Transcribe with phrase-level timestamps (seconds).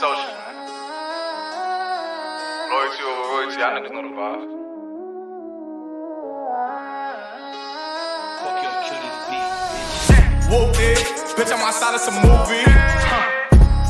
[0.00, 0.52] told you, man.
[2.68, 4.44] Loyalty over royalty, I niggas know the vibes.
[8.44, 8.76] Fuck your
[10.52, 11.00] Whoop it,
[11.32, 12.68] bitch, I'm outside of some movie.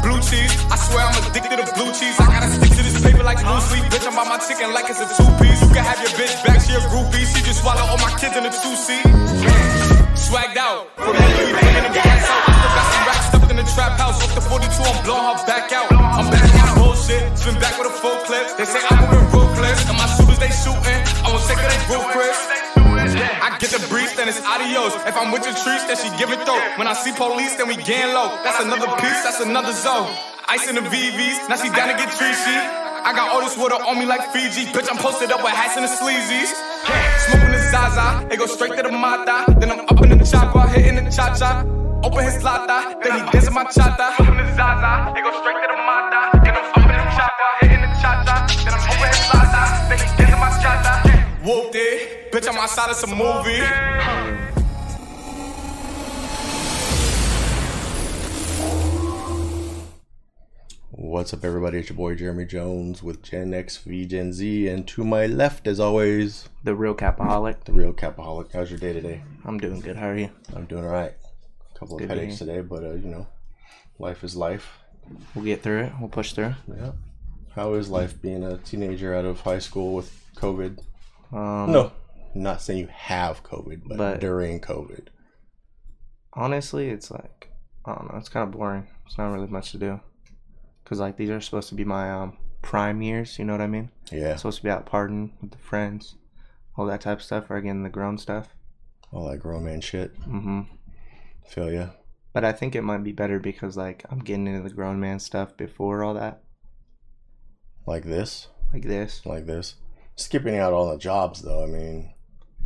[0.06, 2.14] Blue cheese, I swear I'm addicted to blue cheese.
[2.22, 3.82] I gotta stick to this paper like blue sleep.
[3.90, 5.58] Bitch, I'm by my chicken like it's a two piece.
[5.58, 7.26] You can have your bitch back, she a groupie.
[7.26, 9.02] She just swallow all my kids in a two seat.
[10.14, 12.46] Swagged out, from the lead, bringing the gas out.
[12.46, 13.35] I still got some racks stuffed in
[13.66, 14.22] the trap house.
[14.22, 15.90] Off the 42, I'm blowing her back out.
[15.90, 18.46] I'm back on bullshit, spin back with a full clip.
[18.56, 21.00] They say I'm moving ruthless, and my shooters they shooting.
[21.26, 22.38] I won't take her, they Chris.
[22.86, 24.94] I get the breeze, then it's adios.
[25.06, 26.60] If I'm with your trees, then she give it though.
[26.78, 28.30] When I see police, then we gang low.
[28.42, 30.10] That's another piece, that's another zone.
[30.48, 32.58] Ice in the VVs, now she down to get treachy.
[33.06, 34.66] I got all this water on me like Fiji.
[34.74, 36.50] Bitch, I'm posted up with hats and the sleazies.
[37.26, 39.46] Smoking the Zaza, it go straight to the Mata.
[39.58, 41.85] Then I'm up in the chopper, hitting the cha cha.
[42.06, 44.14] Open his lata, then he dancing my chata.
[44.14, 46.38] Smoking the Zaza, it go straight to the Mata.
[46.44, 48.36] Then I'm up in the chopper, hitting the cha cha.
[48.64, 50.92] Then I'm open his lata, then he dancing my chata.
[51.44, 53.60] Whooped it, bitch, I'm outside of some movie.
[60.90, 61.78] What's up, everybody?
[61.78, 65.66] It's your boy Jeremy Jones with Gen X v Gen Z, and to my left,
[65.66, 67.64] as always, The real capaholic.
[67.64, 68.52] the real Capaholic.
[68.52, 69.22] How's your day today?
[69.44, 69.96] I'm doing good.
[69.96, 70.30] How are you?
[70.54, 71.14] I'm doing all right.
[71.76, 73.26] A couple of Good to headaches today, but uh, you know,
[73.98, 74.66] life is life.
[75.34, 75.92] We'll get through it.
[76.00, 76.54] We'll push through.
[76.66, 76.92] Yeah.
[77.54, 80.78] How is life being a teenager out of high school with COVID?
[81.32, 81.92] Um, No,
[82.34, 85.08] I'm not saying you have COVID, but, But- during COVID.
[86.32, 87.50] Honestly, it's like
[87.84, 88.18] I don't know.
[88.18, 88.86] It's kind of boring.
[89.06, 90.00] It's not really much to do.
[90.84, 93.38] Cause like these are supposed to be my um prime years.
[93.38, 93.90] You know what I mean?
[94.10, 96.14] Yeah, Supposed to be out partying with the friends,
[96.76, 97.50] all that type of stuff.
[97.50, 98.54] Or again, the grown stuff.
[99.12, 100.14] all that grown man shit.
[101.48, 101.88] Feel ya?
[102.32, 105.18] But I think it might be better because like I'm getting into the grown man
[105.20, 106.42] stuff before all that,
[107.86, 109.24] Like this, like this.
[109.24, 109.74] like this.
[110.16, 111.62] Skipping out on the jobs though.
[111.62, 112.12] I mean,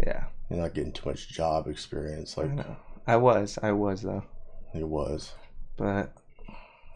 [0.05, 2.51] Yeah, you're not getting too much job experience Like.
[2.51, 2.77] I know.
[3.07, 4.25] I was, I was though,
[4.75, 5.33] it was.
[5.77, 6.13] but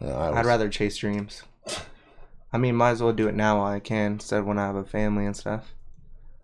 [0.01, 1.43] I was I'd rather chase dreams.
[2.53, 4.65] I mean, might as well do it now while I can instead of when I
[4.67, 5.73] have a family and stuff.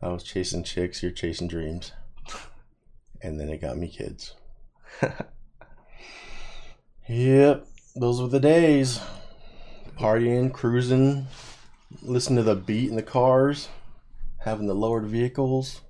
[0.01, 1.91] I was chasing chicks, you're chasing dreams.
[3.23, 4.33] And then it got me kids.
[7.07, 7.65] Yep,
[7.95, 8.99] those were the days.
[9.97, 11.27] Partying, cruising,
[12.01, 13.69] listening to the beat in the cars,
[14.39, 15.81] having the lowered vehicles,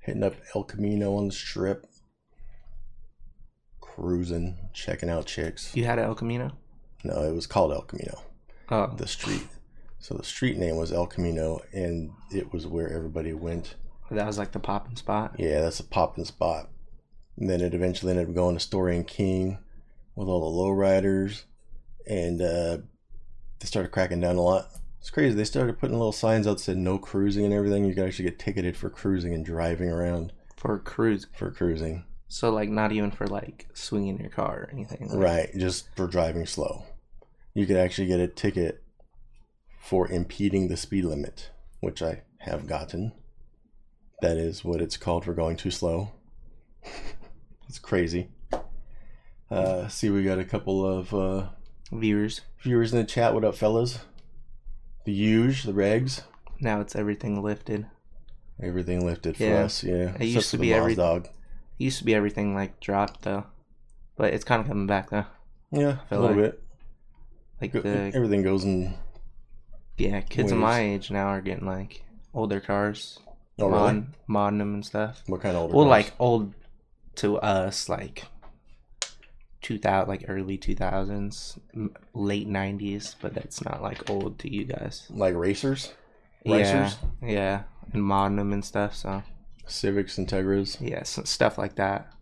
[0.00, 1.86] hitting up El Camino on the strip,
[3.80, 5.74] cruising, checking out chicks.
[5.74, 6.52] You had El Camino?
[7.04, 8.20] No, it was called El Camino.
[8.70, 9.46] Oh, the street.
[9.98, 13.76] So the street name was El Camino, and it was where everybody went.
[14.10, 15.36] that was like the popping spot.
[15.38, 16.68] Yeah, that's a popping spot.
[17.38, 19.58] And then it eventually ended up going to Story and King
[20.16, 21.44] with all the lowriders,
[22.06, 22.78] and uh,
[23.60, 24.68] they started cracking down a lot.
[25.00, 25.36] It's crazy.
[25.36, 27.84] They started putting little signs out that said no cruising and everything.
[27.84, 31.26] You could actually get ticketed for cruising and driving around For cruise.
[31.36, 32.04] for cruising.
[32.26, 35.08] So, like, not even for like swinging your car or anything.
[35.08, 36.84] like- Right, just for driving slow.
[37.54, 38.82] You could actually get a ticket
[39.80, 41.50] for impeding the speed limit,
[41.80, 43.12] which I have gotten.
[44.20, 46.10] That is what it's called for going too slow.
[47.68, 48.28] it's crazy.
[49.50, 51.48] Uh, see, we got a couple of uh,
[51.92, 52.42] Viewers.
[52.62, 53.32] viewers in the chat.
[53.34, 54.00] What up, fellas?
[55.04, 56.22] The huge, the regs,
[56.60, 57.86] Now it's everything lifted.
[58.62, 59.64] everything lifted for Yeah.
[59.64, 59.82] us.
[59.82, 61.28] Yeah, It used to be every- dog.
[61.78, 63.44] Used to be everything like dropped though,
[64.16, 65.24] but it's kind of coming back though.
[65.70, 66.62] Yeah, a little like- bit.
[67.60, 68.94] Like Go- the Everything goes in.
[69.96, 72.02] yeah, kids of my age now are getting like
[72.34, 73.18] older cars,
[73.60, 74.04] Oh, really?
[74.28, 75.22] modding them and stuff.
[75.26, 75.74] What kind of older?
[75.76, 75.90] Well, cars?
[76.06, 76.52] like old
[77.18, 78.24] to us, like
[79.62, 81.58] two thousand, like early two thousands,
[82.14, 85.06] late nineties, but that's not like old to you guys.
[85.10, 85.92] like racers,
[86.44, 86.98] Yeah, Racers?
[87.22, 87.62] yeah,
[87.92, 88.94] and modding them and stuff.
[88.94, 89.22] So
[89.66, 90.78] Civics, Integras.
[90.80, 92.12] yeah, so stuff like that,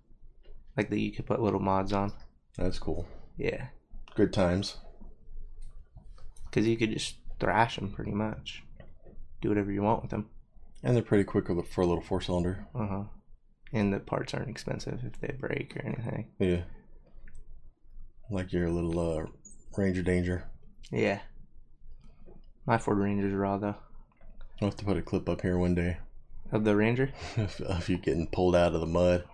[0.77, 2.13] like that you could put little mods on.
[2.57, 3.07] That's cool.
[3.37, 3.67] Yeah,
[4.15, 4.77] Good times.
[6.47, 8.63] because you could just thrash them pretty much,
[9.43, 10.31] do whatever you want with them.
[10.83, 12.67] And they're pretty quick for a little four cylinder.
[12.75, 13.03] Uh huh.
[13.77, 16.29] And the parts aren't expensive if they break or anything.
[16.39, 16.63] Yeah.
[18.31, 19.27] Like your little uh,
[19.77, 20.45] Ranger Danger.
[20.91, 21.21] Yeah.
[22.65, 23.77] My Ford Ranger's raw though.
[24.63, 25.99] I'll have to put a clip up here one day
[26.53, 27.13] Of the Ranger.
[27.37, 29.25] of, you getting pulled out of the mud.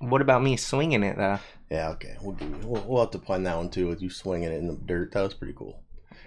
[0.00, 1.38] What about me swinging it though?
[1.70, 2.16] Yeah, okay.
[2.20, 2.68] We'll give you.
[2.68, 5.12] We'll, we'll have to find that one too with you swinging it in the dirt.
[5.12, 5.82] That was pretty cool.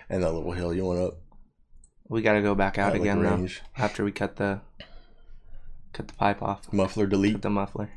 [0.10, 1.20] And that little hill you went up.
[2.10, 3.48] We got to go back out At, like, again though
[3.78, 4.62] after we cut the
[5.96, 6.72] cut the pipe off.
[6.72, 7.34] Muffler delete.
[7.36, 7.90] Cut the muffler.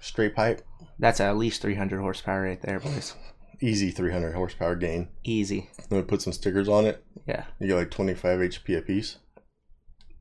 [0.00, 0.62] Straight pipe.
[0.98, 3.14] That's at least 300 horsepower right there, boys.
[3.60, 5.08] Easy 300 horsepower gain.
[5.22, 5.70] Easy.
[5.88, 7.02] Then we put some stickers on it.
[7.26, 9.16] Yeah, You get like 25 HP a piece.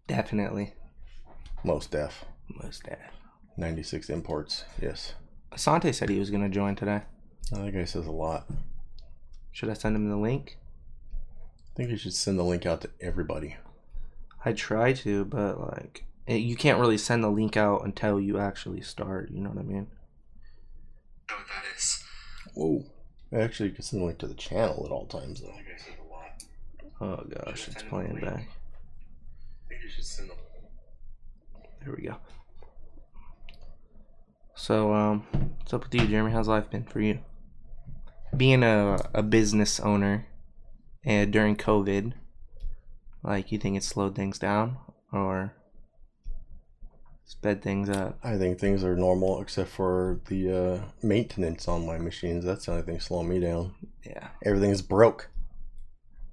[0.07, 0.73] definitely.
[1.63, 2.25] Most def.
[2.61, 2.97] Most def.
[3.57, 4.65] 96 imports.
[4.81, 5.13] Yes.
[5.51, 7.01] Asante said he was gonna join today.
[7.53, 8.47] Oh, that guy says a lot.
[9.51, 10.57] Should I send him the link?
[11.13, 13.57] I think you should send the link out to everybody.
[14.45, 18.39] I try to, but like, it, you can't really send the link out until you
[18.39, 19.29] actually start.
[19.31, 19.87] You know what I mean?
[21.29, 22.03] know what that is.
[22.53, 22.85] Whoa.
[23.33, 25.49] Actually, you can send the link to the channel at all times, though.
[25.49, 26.43] I said a lot.
[27.01, 28.47] Oh gosh, it's playing back.
[28.47, 30.35] I think you should send the
[31.83, 32.17] There we go.
[34.55, 35.25] So, um,
[35.57, 36.31] what's up with you, Jeremy?
[36.31, 37.19] How's life been for you?
[38.37, 40.27] Being a, a business owner
[41.03, 42.13] and during COVID,
[43.23, 44.77] like, you think it slowed things down
[45.11, 45.55] or
[47.33, 48.19] sped things up?
[48.23, 52.45] I think things are normal except for the uh, maintenance on my machines.
[52.45, 53.73] That's the only thing slowing me down.
[54.05, 54.29] Yeah.
[54.45, 55.29] Everything's broke.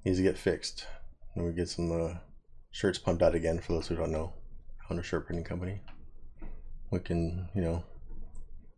[0.05, 0.87] Needs to get fixed.
[1.35, 2.15] And we get some uh,
[2.71, 4.35] shirts pumped out again for those who don't know.
[4.87, 5.81] Hunter Shirt Printing Company.
[6.91, 7.85] We can, you know,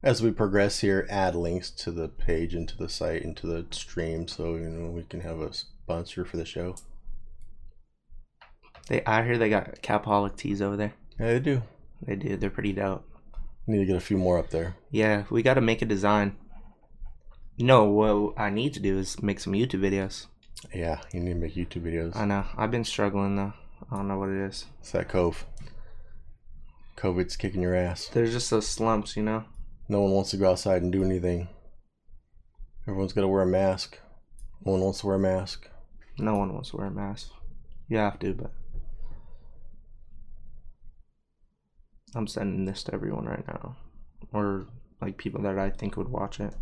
[0.03, 3.47] as we progress here, add links to the page and to the site and to
[3.47, 6.77] the stream so, you know, we can have a sponsor for the show.
[8.89, 10.95] They, I hear they got Capaholic tees over there.
[11.19, 11.63] Yeah, they do.
[12.07, 12.37] They do.
[12.37, 13.09] They're pretty dope.
[13.67, 14.77] Need to get a few more up there.
[14.91, 16.37] Yeah, we got to make a design.
[17.59, 20.27] No, what I need to do is make some YouTube videos.
[20.75, 22.17] Yeah, you need to make YouTube videos.
[22.17, 22.45] I know.
[22.57, 23.53] I've been struggling though.
[23.91, 24.67] I don't know what it is.
[24.81, 25.47] It's that cove.
[26.97, 28.09] COVID's kicking your ass.
[28.13, 29.45] There's just those slumps, you know.
[29.89, 31.49] No one wants to go outside and do anything.
[32.87, 33.99] Everyone's got to wear a mask.
[34.65, 35.69] No one wants to wear a mask.
[36.19, 37.31] No one wants to wear a mask.
[37.89, 38.53] You have to, but
[42.15, 43.77] I'm sending this to everyone right now,
[44.33, 44.67] or
[45.01, 46.55] like people that I think would watch it.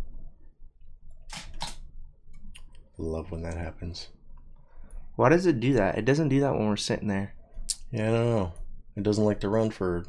[2.97, 4.09] Love when that happens.
[5.15, 5.97] Why does it do that?
[5.97, 7.33] It doesn't do that when we're sitting there.
[7.91, 8.53] Yeah, I don't know.
[8.95, 10.05] It doesn't like to run for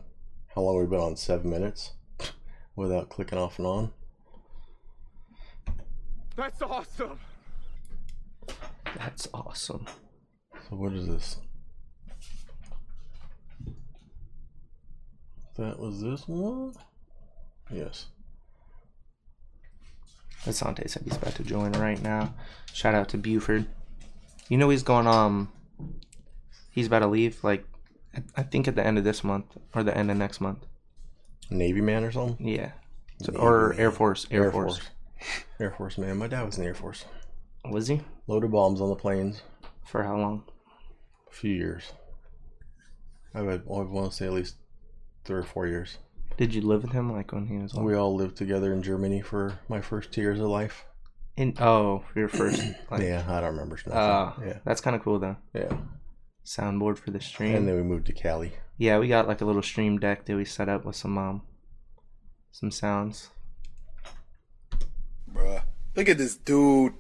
[0.55, 1.17] how long we've been on?
[1.17, 1.93] Seven minutes
[2.77, 3.93] without clicking off and on.
[6.37, 7.19] That's awesome.
[8.97, 9.87] That's awesome.
[10.69, 11.37] So what is this?
[15.57, 16.73] That was this one?
[17.71, 18.07] Yes.
[20.45, 22.35] Asante said he's about to join right now.
[22.73, 23.67] Shout out to Buford.
[24.49, 25.53] You know he's going um
[26.71, 27.65] he's about to leave like
[28.37, 30.67] I- think at the end of this month or the end of next month.
[31.51, 32.47] Navy man or something?
[32.47, 32.73] Yeah.
[33.23, 33.81] So- or man.
[33.81, 34.27] Air Force.
[34.31, 34.81] Air, Force.
[35.61, 36.17] Air Force man.
[36.17, 37.05] My dad was in the Air Force.
[37.65, 38.01] Was he?
[38.27, 39.43] Loaded bombs on the planes.
[39.87, 40.45] For how long?
[41.31, 41.93] A few years.
[43.35, 44.57] I would I want to say at least
[45.25, 45.99] three or four years.
[46.37, 47.85] Did you live with him like when he was on?
[47.85, 50.85] We all lived together in Germany for my first two years of life.
[51.37, 52.63] In oh, your first.
[52.91, 53.77] Like, yeah, I don't remember.
[53.87, 53.93] nothing.
[53.93, 55.37] Uh, yeah, That's kind of cool though.
[55.55, 55.73] yeah.
[56.45, 57.55] Soundboard for the stream.
[57.55, 58.53] And then we moved to Cali.
[58.77, 61.43] yeah, we got like a little stream deck that we set up with some um
[62.51, 63.31] some sounds.
[65.33, 65.63] Bruh.
[65.97, 66.95] Look at this dude.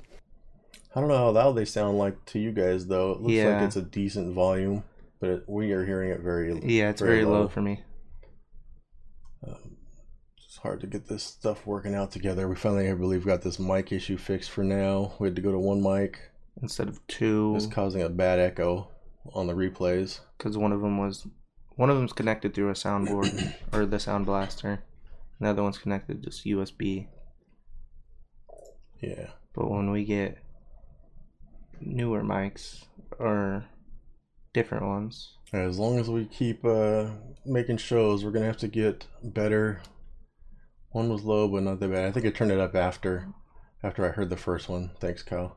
[0.94, 3.12] I don't know how loud they sound like to you guys though.
[3.12, 3.54] It looks Yeah.
[3.56, 4.84] like it's a decent volume,
[5.20, 6.58] but it, we are hearing it very.
[6.64, 7.82] Yeah, it's very, low for me.
[9.44, 12.46] It's hard to get this stuff working out together.
[12.48, 15.14] We finally, I believe, got this mic issue fixed for now.
[15.18, 16.18] We had to go to one mic.
[16.60, 18.88] Instead of two, It's causing a bad echo
[19.32, 20.20] on the replays.
[20.36, 21.26] because one of them was
[21.76, 24.68] one of them's connected through a soundboard or the sound blaster.
[25.38, 27.06] and The other one's connected just USB.
[29.00, 29.30] Yeah.
[29.54, 30.38] But when we get
[31.80, 32.84] newer mics
[33.18, 33.64] or
[34.52, 37.06] different ones, As long as we keep uh,
[37.44, 39.80] making shows, we're gonna have to get better.
[40.90, 42.04] One was low, but not that bad.
[42.04, 43.28] I think I turned it up after,
[43.82, 44.90] after I heard the first one.
[45.00, 45.56] Thanks, Kyle.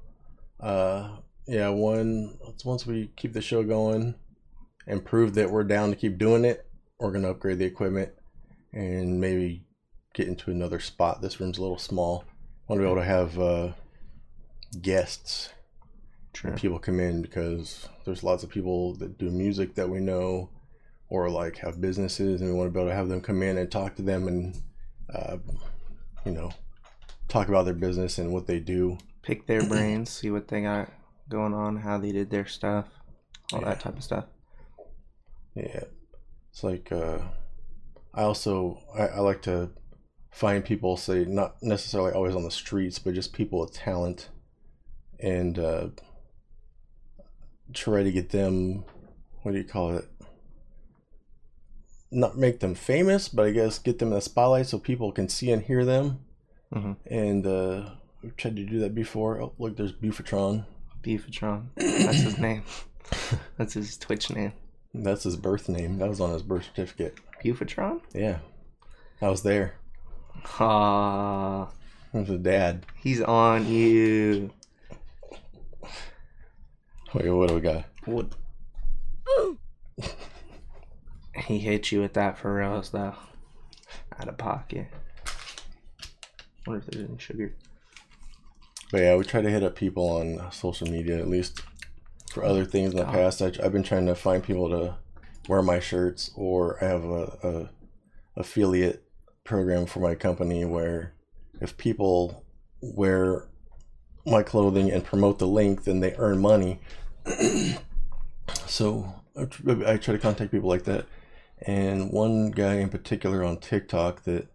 [0.60, 2.38] Uh, yeah, one.
[2.64, 4.16] Once we keep the show going,
[4.88, 6.66] and prove that we're down to keep doing it,
[7.00, 8.12] we're gonna upgrade the equipment,
[8.74, 9.66] and maybe
[10.14, 11.22] get into another spot.
[11.22, 12.24] This room's a little small.
[12.68, 13.72] want to be able to have uh,
[14.82, 15.50] guests
[16.36, 16.52] True.
[16.52, 20.50] people come in because there's lots of people that do music that we know
[21.10, 23.58] or like have businesses and we want to be able to have them come in
[23.58, 24.56] and talk to them and
[25.14, 25.38] uh,
[26.26, 26.52] you know
[27.30, 30.92] talk about their business and what they do pick their brains, see what they got
[31.30, 32.86] going on, how they did their stuff,
[33.54, 33.70] all Yeah.
[33.70, 34.26] that type of stuff.
[35.56, 35.84] yeah
[36.52, 37.20] it's like uh,
[38.14, 39.70] i also I, I like to
[40.32, 44.28] find people say not necessarily always on the streets but just people with talent
[45.20, 45.88] and uh,
[47.74, 48.84] try to get them
[49.42, 50.06] what do you call it
[52.12, 55.28] not make them famous but i guess get them in the spotlight so people can
[55.28, 56.20] see and hear them
[56.74, 57.90] hmm and uh,
[58.22, 59.40] we've tried to do that before.
[59.40, 60.66] Oh, look, there's Bufatron.
[61.04, 61.68] Bufatron.
[61.76, 62.64] That's his name.
[63.58, 64.54] That's his Twitch name.
[64.92, 66.00] That's his birth name.
[66.00, 67.20] That was on his birth certificate.
[67.44, 68.02] Bufatron?
[68.16, 68.40] Yeah,
[69.22, 69.76] I was there.
[70.60, 71.70] Ah,
[72.14, 72.86] was his dad.
[72.98, 74.52] he's on you.
[77.16, 77.86] Wait, what do we got?
[78.04, 78.28] What?
[81.48, 83.16] he hit you with that for real though.
[84.20, 84.88] Out of pocket.
[86.68, 87.56] wonder if there's any sugar.
[88.92, 91.62] But yeah, we try to hit up people on social media at least
[92.32, 93.42] for other things in the past.
[93.42, 94.98] I, I've been trying to find people to
[95.48, 97.70] wear my shirts, or I have a,
[98.36, 99.06] a affiliate
[99.46, 101.14] program for my company where
[101.62, 102.44] if people
[102.82, 103.48] wear
[104.26, 106.82] my clothing and promote the link, then they earn money.
[108.68, 111.06] so I try to contact people like that,
[111.62, 114.48] and one guy in particular on TikTok that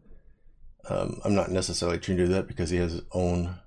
[0.89, 3.59] um, I'm not necessarily trying to do that because he has his own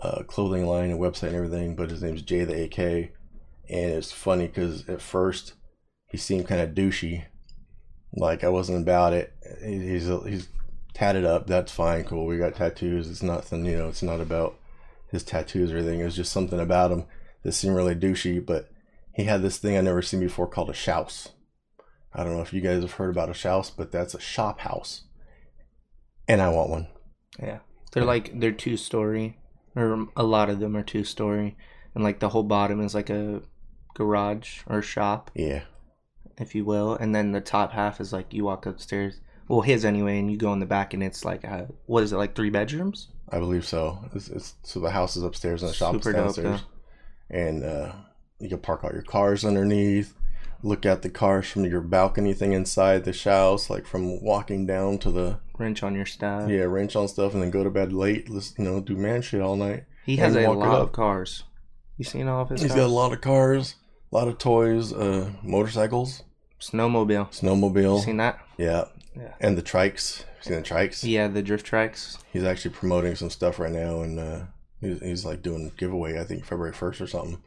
[0.00, 4.12] uh, clothing line and website and everything, but his name's Jay the AK, and it's
[4.12, 5.54] funny because at first
[6.08, 7.24] he seemed kind of douchey,
[8.14, 9.32] like I wasn't about it.
[9.64, 10.48] He's he's
[10.94, 11.46] tatted up.
[11.46, 12.26] That's fine, cool.
[12.26, 13.10] We got tattoos.
[13.10, 13.88] It's nothing, you know.
[13.88, 14.56] It's not about
[15.10, 16.00] his tattoos or anything.
[16.00, 17.04] It was just something about him
[17.42, 18.44] that seemed really douchey.
[18.44, 18.70] But
[19.14, 21.30] he had this thing I never seen before called a shouse.
[22.12, 24.60] I don't know if you guys have heard about a shouse, but that's a shop
[24.60, 25.02] house,
[26.26, 26.88] and I want one.
[27.40, 27.60] Yeah.
[27.92, 29.38] They're like they're two story,
[29.74, 31.56] or a lot of them are two story,
[31.94, 33.42] and like the whole bottom is like a
[33.94, 35.62] garage or shop, Yeah,
[36.38, 39.20] if you will, and then the top half is like you walk upstairs.
[39.48, 42.12] Well, his anyway, and you go in the back, and it's like uh what is
[42.12, 43.08] it like three bedrooms?
[43.28, 44.04] I believe so.
[44.14, 46.60] It's, it's so the house is upstairs and the shop Super is dope, downstairs,
[47.30, 47.92] and uh,
[48.38, 50.14] you can park all your cars underneath.
[50.62, 54.98] Look at the cars from your balcony thing inside the house, like from walking down
[54.98, 56.48] to the Wrench on your staff.
[56.50, 58.28] yeah wrench on stuff, and then go to bed late.
[58.28, 59.84] Listen, you know, do man shit all night.
[60.04, 61.44] He has a lot of cars.
[61.96, 62.60] You seen all of his?
[62.62, 62.80] He's cars?
[62.80, 63.74] got a lot of cars,
[64.12, 66.22] a lot of toys, uh, motorcycles,
[66.60, 67.30] snowmobile.
[67.30, 67.96] snowmobile.
[67.98, 68.38] You seen that?
[68.58, 68.84] Yeah,
[69.16, 69.34] Yeah.
[69.40, 70.24] and the trikes.
[70.42, 71.02] Seen the trikes?
[71.06, 74.40] Yeah, the drift trikes he's actually promoting some stuff right now and uh
[74.80, 77.42] he's, like doing giveaway i think february 1st or something.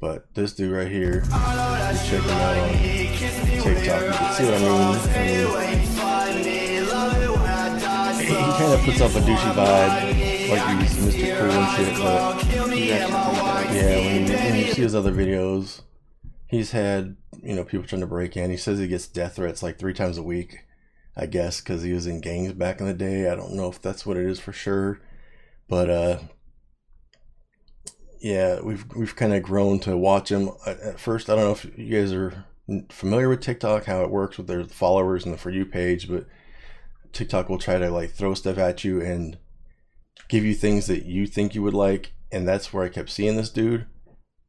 [0.00, 2.72] But this dude right here check him out on
[3.62, 4.02] tiktok.
[4.02, 4.58] You can see what i
[8.18, 11.94] mean, he, kind of puts off a douchey vibe like he's mr cool and shit
[11.98, 12.44] but
[13.72, 15.82] yeah when you, when you see his other videos
[16.48, 18.50] he's had you know people trying to break in.
[18.50, 20.64] He says he gets death threats like three times a week
[21.16, 23.28] i guess because he was in gangs back in the day.
[23.28, 25.00] I don't know if that's what it is for sure
[25.68, 26.18] but uh
[28.22, 30.50] yeah we've we've kind of grown to watch him.
[30.64, 32.44] At first i don't know if you guys are
[32.88, 36.26] familiar with tiktok how it works with their followers and the for you page but
[37.12, 39.36] tiktok will try to like throw stuff at you and
[40.28, 43.36] give you things that you think you would like and that's where i kept seeing
[43.36, 43.86] this dude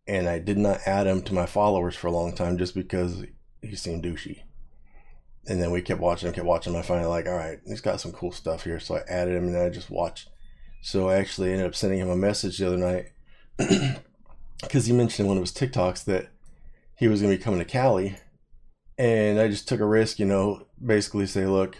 [0.08, 3.26] and i did not add him to my followers for a long time just because
[3.62, 4.42] he seemed douchey.
[5.48, 8.12] And then we kept watching kept watching i finally like all right he's got some
[8.12, 10.30] cool stuff here so i added him and i just watched.
[10.86, 13.13] So I actually ended up sending him a message the other night
[14.62, 16.30] because he mentioned in one of his TikToks that
[16.96, 18.18] he was going to be coming to Cali,
[18.98, 21.78] and I just took a risk, you know, basically say, look,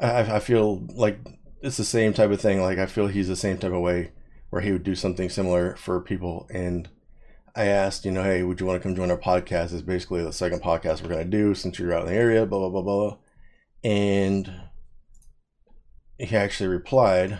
[0.00, 1.18] I, I feel like
[1.62, 2.60] it's the same type of thing.
[2.60, 4.12] Like I feel he's the same type of way
[4.50, 6.88] where he would do something similar for people, and
[7.54, 9.72] I asked, you know, hey, would you want to come join our podcast?
[9.72, 12.46] It's basically the second podcast we're going to do since you're out in the area,
[12.46, 13.16] blah blah blah blah,
[13.82, 14.52] and
[16.18, 17.38] he actually replied,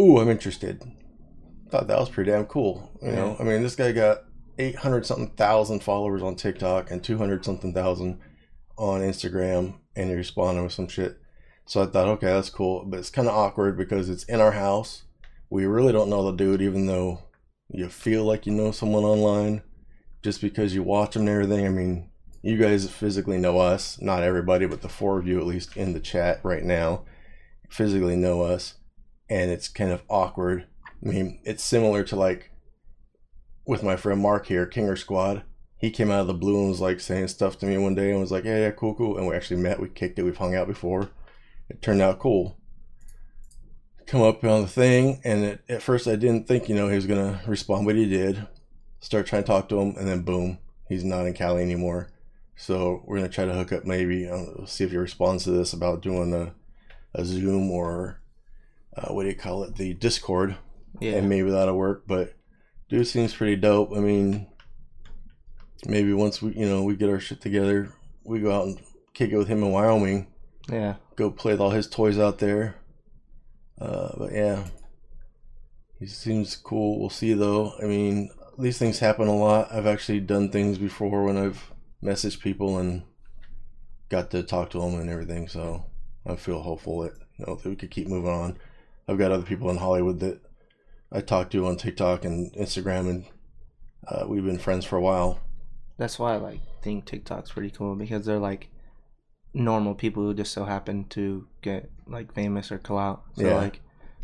[0.00, 0.82] "Ooh, I'm interested."
[1.70, 2.90] Thought that was pretty damn cool.
[3.02, 4.24] You know, I mean, this guy got
[4.58, 8.18] 800 something thousand followers on TikTok and 200 something thousand
[8.76, 11.18] on Instagram, and he responded with some shit.
[11.64, 14.52] So I thought, okay, that's cool, but it's kind of awkward because it's in our
[14.52, 15.04] house.
[15.48, 17.20] We really don't know the dude, even though
[17.68, 19.62] you feel like you know someone online,
[20.22, 21.66] just because you watch them and everything.
[21.66, 22.10] I mean,
[22.42, 25.92] you guys physically know us, not everybody, but the four of you at least in
[25.92, 27.04] the chat right now
[27.70, 28.74] physically know us,
[29.32, 30.66] and it's kind of awkward.
[31.02, 32.50] I mean, it's similar to like
[33.66, 35.42] with my friend Mark here, Kinger Squad.
[35.78, 38.10] He came out of the blue and was like saying stuff to me one day
[38.10, 40.36] and was like, "Yeah, yeah, cool, cool." And we actually met, we kicked it, we've
[40.36, 41.10] hung out before.
[41.70, 42.58] It turned out cool.
[44.06, 46.96] Come up on the thing, and it, at first I didn't think you know he
[46.96, 48.46] was gonna respond, but he did.
[49.00, 50.58] Start trying to talk to him, and then boom,
[50.88, 52.10] he's not in Cali anymore.
[52.54, 55.72] So we're gonna try to hook up, maybe know, see if he responds to this
[55.72, 56.52] about doing a,
[57.14, 58.21] a Zoom or
[58.96, 60.56] uh, what do you call it, the Discord,
[61.00, 61.12] Yeah.
[61.12, 62.04] and maybe that'll work.
[62.06, 62.34] But
[62.88, 63.92] dude seems pretty dope.
[63.96, 64.46] I mean,
[65.86, 67.92] maybe once we you know we get our shit together,
[68.24, 68.78] we go out and
[69.14, 70.26] kick it with him in Wyoming.
[70.70, 70.94] yeah.
[71.16, 72.76] Go play with all his toys out there.
[73.80, 74.64] Uh, but yeah,
[75.98, 76.98] he seems cool.
[77.00, 77.72] We'll see though.
[77.82, 79.72] I mean, these things happen a lot.
[79.72, 81.70] I've actually done things before when I've
[82.02, 83.02] messaged people and
[84.08, 85.48] got to talk to them and everything.
[85.48, 85.84] So
[86.26, 88.58] I feel hopeful that you know that we could keep moving on.
[89.08, 90.40] I've got other people in Hollywood that
[91.10, 93.24] I talk to on TikTok and Instagram, and
[94.08, 95.40] uh, we've been friends for a while.
[95.98, 98.68] That's why I like think TikTok's pretty cool because they're like
[99.54, 103.22] normal people who just so happen to get like famous or clout.
[103.34, 103.56] So Yeah.
[103.56, 103.80] like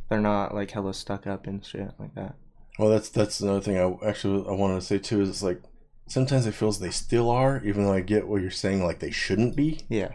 [0.08, 2.34] they're not like hella stuck up and shit like that.
[2.78, 5.60] Well, that's that's another thing I actually I wanted to say too is it's like
[6.06, 9.10] sometimes it feels they still are, even though I get what you're saying, like they
[9.10, 10.12] shouldn't be, Yeah.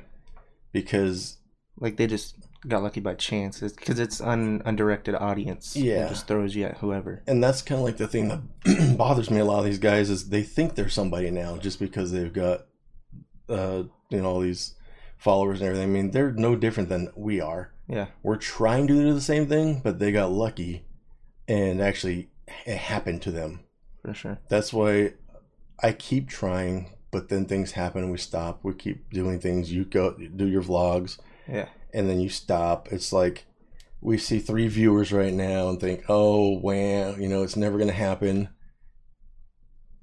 [0.71, 1.37] because
[1.79, 2.35] Like they just
[2.67, 5.75] got lucky by chance because it's un undirected audience.
[5.75, 6.05] Yeah.
[6.05, 7.21] It just throws you at whoever.
[7.27, 10.09] and that's kind of like the thing that bothers me a lot of these guys
[10.09, 12.65] is they think they're somebody now just because they've got
[13.49, 14.75] uh you know all these
[15.17, 15.89] followers and everything.
[15.89, 17.71] I mean, they're no different than we are.
[17.87, 18.07] Yeah.
[18.23, 20.85] We're trying to do the same thing, but they got lucky,
[21.47, 22.29] and actually
[22.65, 23.61] it happened to them.
[24.03, 24.39] For sure.
[24.49, 25.13] That's why
[25.81, 28.59] I keep trying, but then things happen and we stop.
[28.63, 29.71] We keep doing things.
[29.71, 31.69] You go do your vlogs Yeah.
[31.93, 32.91] And then you stop.
[32.91, 33.45] It's like
[34.01, 37.89] we see three viewers right now and think, oh, wow, you know, it's never going
[37.89, 38.49] to happen.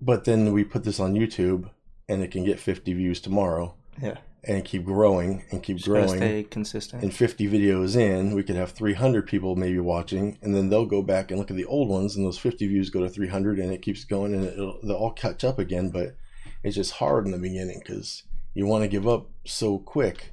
[0.01, 1.69] But then we put this on YouTube
[2.09, 4.17] and it can get 50 views tomorrow Yeah.
[4.45, 6.09] and keep growing and keep Just growing.
[6.17, 7.03] stay consistent.
[7.03, 11.03] And 50 videos in, we could have 300 people maybe watching, and then they'll go
[11.03, 13.71] back and look at the old ones, and those 50 views go to 300, and
[13.73, 15.91] it keeps going, and it'll, they'll all catch up again.
[15.91, 16.17] But
[16.65, 18.23] it's just hard in the beginning because
[18.55, 20.33] you want to give up so quick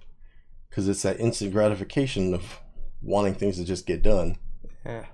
[0.77, 2.60] because it's that instant gratification of
[3.01, 4.38] wanting things to just get done,
[4.86, 5.05] yeah.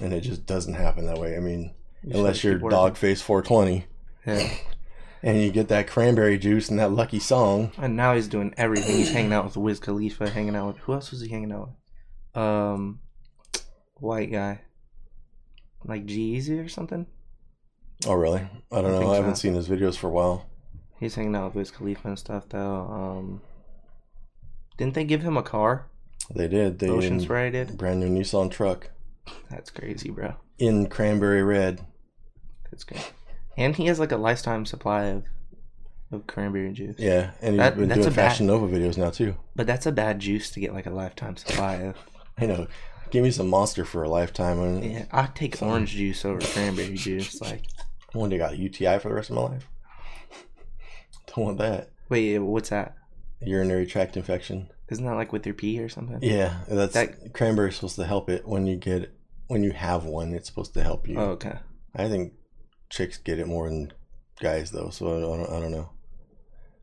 [0.00, 1.36] and it just doesn't happen that way.
[1.36, 3.86] I mean, You unless you're dog face 420
[4.26, 4.52] Yeah.
[5.22, 7.70] and you get that cranberry juice and that lucky song.
[7.78, 8.96] And now he's doing everything.
[8.96, 11.68] He's hanging out with Wiz Khalifa, hanging out with who else was he hanging out
[12.34, 12.42] with?
[12.42, 12.98] Um,
[14.00, 14.62] white guy,
[15.84, 17.06] like G-Eazy or something.
[18.08, 18.40] Oh, really?
[18.72, 19.12] I don't I know.
[19.12, 19.42] I haven't so.
[19.42, 20.46] seen his videos for a while.
[20.98, 22.58] He's hanging out with Wiz Khalifa and stuff though.
[22.58, 23.40] Um,
[24.82, 25.86] didn't they give him a car?
[26.34, 26.78] They did.
[26.80, 27.76] They Ocean Spray did.
[27.78, 28.90] brand new Nissan truck
[29.50, 30.34] That's crazy, bro.
[30.58, 31.82] in cranberry red.
[32.70, 33.12] That's great.
[33.56, 35.24] And he has like a lifetime supply of
[36.10, 36.96] of cranberry juice.
[36.98, 39.36] Yeah, and he's That- been that's doing a bad- Fashion Nova videos now too.
[39.56, 41.96] But that's a bad juice to get like a lifetime supply of.
[42.38, 42.66] I know.
[43.10, 46.94] Give me some Monster for a lifetime, and Yeah, I take orange juice over cranberry
[46.94, 47.40] juice.
[47.40, 47.62] Like,
[48.14, 49.68] one day I got a UTI for the rest of my life.
[51.26, 52.96] Don't want that wait, what's that?
[53.46, 54.68] Urinary tract infection.
[54.90, 56.18] Isn't that like with your pee or something?
[56.22, 59.12] Yeah, that's That- cranberry's supposed to help it when you get.
[59.48, 61.18] When you have one, it's supposed to help you.
[61.18, 61.58] Oh, okay.
[61.94, 62.32] I think
[62.90, 63.92] chicks get it more than
[64.40, 64.88] guys, though.
[64.90, 65.90] So I don't, I don't know.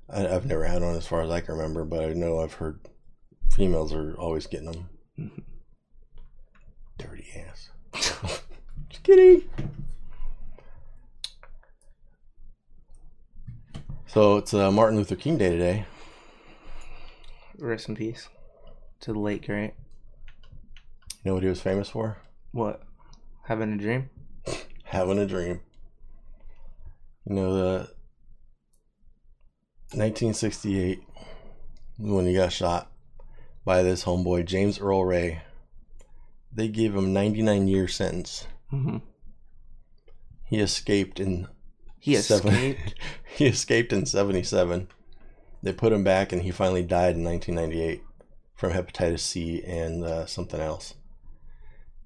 [0.10, 2.54] I, I've never had one as far as I can remember, but I know I've
[2.54, 2.80] heard
[3.52, 4.89] females are always getting them.
[5.19, 5.43] Mhm.
[7.00, 7.69] Dirty ass.
[8.89, 9.43] Just kidding.
[14.08, 15.86] So it's uh, Martin Luther King Day today.
[17.60, 18.30] Rest in peace
[19.02, 19.74] to the late great.
[21.24, 22.17] You know what he was famous for?
[22.52, 22.82] What?
[23.43, 24.10] Having a dream?
[24.84, 25.60] Having a dream.
[27.26, 27.78] You know the
[29.91, 31.04] 1968
[31.98, 32.91] when he got shot
[33.65, 35.41] by this homeboy James Earl Ray.
[36.54, 38.48] They gave him 99 year sentence.
[38.69, 38.98] hmm
[40.45, 41.48] He escaped in
[42.00, 42.95] He escaped.
[43.36, 44.88] he escaped in 77.
[45.62, 48.04] They put him back and he finally died in 1998
[48.56, 50.95] from hepatitis C and uh, something else.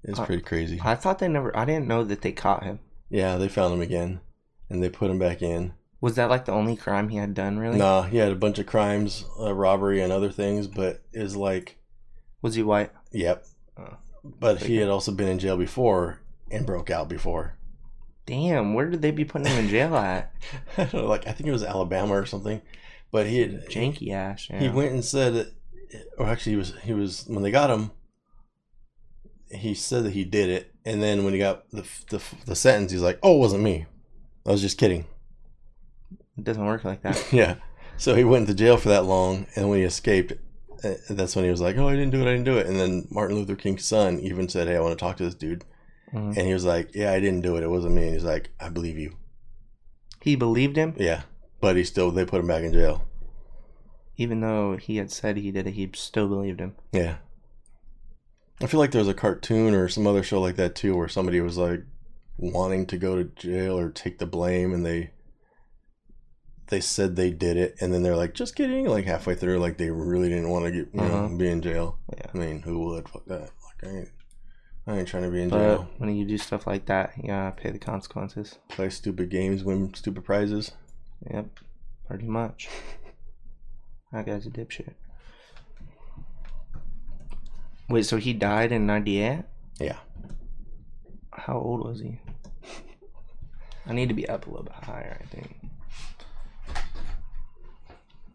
[0.02, 0.80] It's pretty crazy.
[0.84, 1.56] I thought they never.
[1.56, 2.80] I didn't know that they caught him.
[3.08, 4.20] Yeah, they found him again
[4.68, 5.72] and they put him back in.
[6.00, 7.58] Was that like the only crime he had done?
[7.58, 7.78] Really?
[7.78, 11.78] Nah, he had a bunch of crimes, uh, robbery and other things, but is like,
[12.42, 12.92] Was he white?
[13.10, 13.46] yep.
[13.78, 13.96] Oh.
[14.22, 17.56] But he had also been in jail before and broke out before.
[18.26, 20.32] Damn, where did they be putting him in jail at?
[20.76, 22.60] I don't know, like I think it was Alabama or something.
[23.14, 24.48] But he had Janky ass.
[24.50, 24.58] Yeah.
[24.58, 25.52] he went and said,
[26.18, 27.92] or actually he was he was when they got him.
[29.52, 32.90] He said that he did it, and then when he got the the, the sentence,
[32.90, 33.86] he's like, "Oh, it wasn't me.
[34.44, 35.06] I was just kidding."
[36.36, 37.24] It doesn't work like that.
[37.32, 37.54] Yeah.
[37.98, 40.32] So he went to jail for that long, and when he escaped,
[40.82, 42.28] uh, that's when he was like, "Oh, I didn't do it.
[42.28, 44.98] I didn't do it." And then Martin Luther King's son even said, "Hey, I want
[44.98, 45.64] to talk to this dude,"
[46.12, 46.36] Mhm.
[46.36, 47.62] and he was like, "Yeah, I didn't do it.
[47.62, 49.14] It wasn't me." And he's like, "I believe you."
[50.20, 51.22] He believed him, Yeah,
[51.64, 53.06] but he still they put him back in jail.
[54.18, 55.72] even though he had said he did it.
[55.72, 56.74] He still believed him.
[56.92, 57.16] Yeah.
[58.62, 61.08] I feel like there was a cartoon or some other show like that too, where
[61.08, 61.80] somebody was like
[62.36, 65.10] wanting to go to jail or take the blame, and they
[66.68, 69.78] they said they did it, and then they're like, "Just kidding!" Like halfway through, like
[69.78, 71.28] they really didn't want to get you Uh-huh.
[71.28, 71.98] know be in jail.
[72.16, 72.26] Yeah.
[72.32, 73.08] I mean, who would?
[73.08, 73.40] Fuck that.
[73.66, 74.08] Like, I ain't,
[74.86, 75.88] I ain't trying to be in But jail.
[75.98, 78.58] when you do stuff like that, you gotta pay the consequences.
[78.68, 80.70] Play stupid games, win stupid prizes.
[81.30, 81.46] Yep,
[82.08, 82.68] pretty much.
[84.12, 84.94] That guy's a dipshit.
[87.88, 89.44] Wait, so he died in '98?
[89.78, 89.98] Yeah.
[91.32, 92.20] How old was he?
[93.86, 95.56] I need to be up a little bit higher, I think.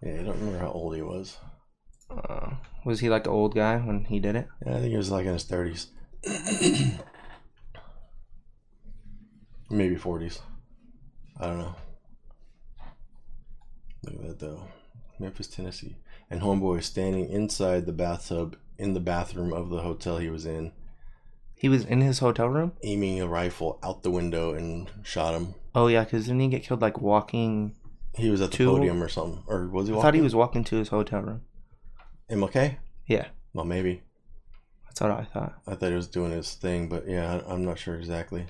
[0.04, 1.38] Yeah, I don't remember how old he was.
[2.10, 2.52] Uh,
[2.86, 4.47] was he like an old guy when he did it?
[4.65, 5.88] Yeah, I think he was like in his thirties.
[9.69, 10.39] Maybe forties.
[11.39, 11.75] I don't know.
[14.03, 14.63] Look at that though.
[15.19, 15.97] Memphis, Tennessee.
[16.29, 20.45] And homeboy is standing inside the bathtub in the bathroom of the hotel he was
[20.45, 20.71] in,
[21.55, 22.71] He was in his hotel room.
[22.83, 25.55] aiming a rifle out the window and shot him.
[25.75, 27.75] Oh yeah, because didn't he get killed like walking?
[28.15, 29.43] He was at the Two- podium or something.
[29.47, 30.07] Or was he I walking?
[30.07, 31.41] thought he was walking to his hotel room.
[32.29, 32.77] MLK?
[33.07, 34.03] Yeah, Well, maybe.
[34.85, 35.59] that's what I thought.
[35.67, 38.45] I thought he was doing his thing, but yeah, I- I'm not sure exactly.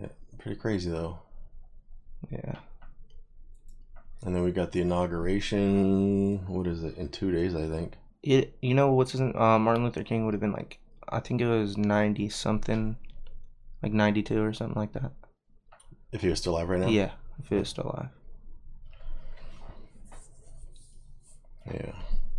[0.00, 1.18] Yeah, pretty crazy though.
[2.30, 2.56] Yeah.
[4.24, 6.46] And then we got the inauguration.
[6.46, 6.96] What is it?
[6.96, 7.94] In two days, I think.
[8.22, 10.78] It, you know what's his uh, Martin Luther King would have been like
[11.08, 12.96] I think it was ninety something,
[13.82, 15.12] like ninety two or something like that.
[16.12, 16.88] If he was still alive right now.
[16.88, 18.10] Yeah, if he was still alive.
[21.66, 21.92] Yeah.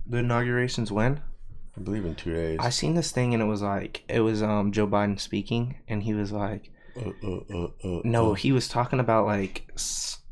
[0.05, 1.21] The inauguration's when?
[1.77, 2.59] I believe in two days.
[2.61, 6.03] I seen this thing and it was like it was um Joe Biden speaking and
[6.03, 8.33] he was like Uh, uh, uh, uh, no uh.
[8.33, 9.71] he was talking about like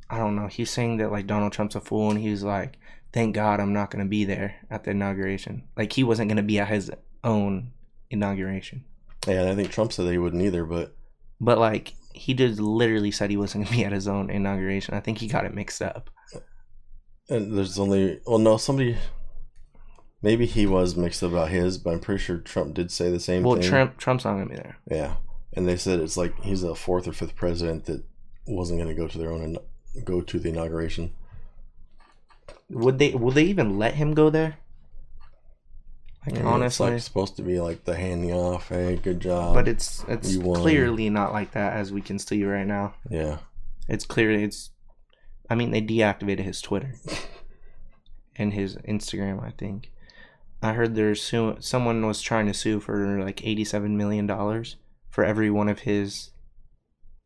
[0.09, 0.47] I don't know.
[0.47, 2.77] He's saying that like Donald Trump's a fool and he was like
[3.11, 5.63] thank God I'm not gonna be there at the inauguration.
[5.77, 6.91] Like he wasn't gonna be at his
[7.23, 7.71] own
[8.09, 8.85] inauguration.
[9.27, 10.95] Yeah, and I think Trump said that he wouldn't either, but
[11.39, 14.93] but like he just literally said he wasn't gonna be at his own inauguration.
[14.93, 16.09] I think he got it mixed up.
[17.29, 18.97] And there's only well, no, somebody.
[20.21, 23.21] Maybe he was mixed up about his, but I'm pretty sure Trump did say the
[23.21, 23.69] same well thing.
[23.69, 24.77] Trump Trump's not gonna be there.
[24.89, 25.15] Yeah,
[25.53, 28.03] and they said it's like he's the fourth or fifth president that
[28.47, 29.57] wasn't going to go to their own
[30.03, 31.11] go to the inauguration.
[32.69, 34.57] would they will they even let him go there?
[36.25, 38.69] Like I mean, honestly it's like supposed to be like the handing off.
[38.69, 39.53] Hey, good job.
[39.53, 42.93] but it's it's clearly not like that as we can see right now.
[43.09, 43.37] Yeah,
[43.87, 44.71] it's clearly it's
[45.49, 46.93] i mean they deactivated his twitter.
[48.35, 49.91] And his instagram i think.
[50.61, 54.77] I heard there's su- someone was trying to sue for like 87 million dollars
[55.09, 56.31] for every one of his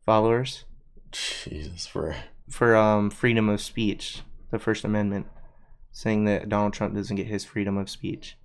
[0.06, 0.66] followers.
[1.12, 2.16] Jesus, for
[2.50, 5.28] for um freedom of speech the first amendment
[5.92, 8.38] saying that donald trump doesn't get his freedom of speech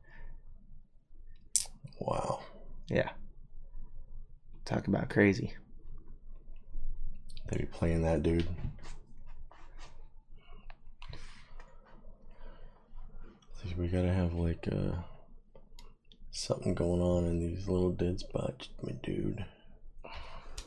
[2.01, 2.41] wow.
[2.89, 3.11] yeah
[4.65, 5.55] talk about crazy
[7.51, 8.47] They be playing that dude.
[13.77, 14.97] We gotta have like uh
[16.33, 19.45] something going on in these little dead spots, my dude.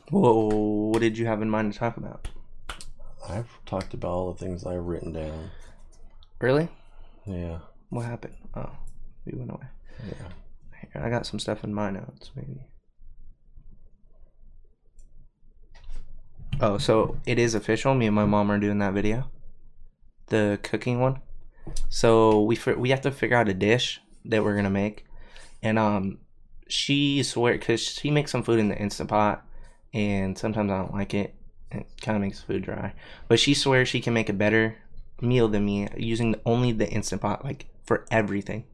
[0.08, 0.46] whoa
[0.90, 2.28] what did you have in mind to talk about
[3.28, 5.50] I've talked about all the things I've written down.
[6.40, 6.68] really
[7.26, 7.58] Yeah,
[7.90, 8.70] what happened oh
[9.24, 9.66] we went away
[10.06, 10.28] yeah.
[10.92, 12.66] Here, I got some stuff in my notes, maybe.
[16.60, 17.94] Oh, so it is official.
[17.94, 19.30] Me and my mom are doing that video,
[20.28, 21.20] the cooking one.
[21.88, 25.04] So we we have to figure out a dish that we're gonna make,
[25.62, 26.18] and um,
[26.68, 29.44] she swear because she makes some food in the instant pot,
[29.92, 31.34] and sometimes I don't like it.
[31.74, 32.94] It kind of makes food dry,
[33.28, 34.76] but she swears she can make a better
[35.20, 38.64] meal than me using only the instant pot, like for everything.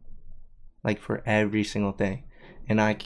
[0.85, 2.25] Like for every single thing.
[2.69, 2.97] And I,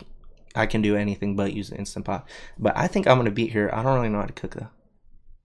[0.55, 2.29] I can do anything but use the instant pot.
[2.59, 3.75] But i think i'm gonna beat her.
[3.75, 4.69] I don't really know how to cook though.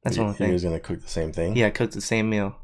[0.03, 1.55] That's the He, only he was gonna cook the same thing.
[1.55, 2.55] yeah cook the same meal.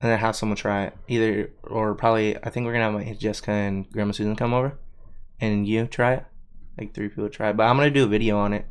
[0.00, 0.96] And then have someone try it.
[1.08, 4.52] Either or probably i think we're gonna have my aunt jessica and grandma susan come
[4.52, 4.78] over.
[5.40, 6.26] And you try it.
[6.78, 7.56] Like three people try it.
[7.56, 8.66] But i'm gonna do a video on it.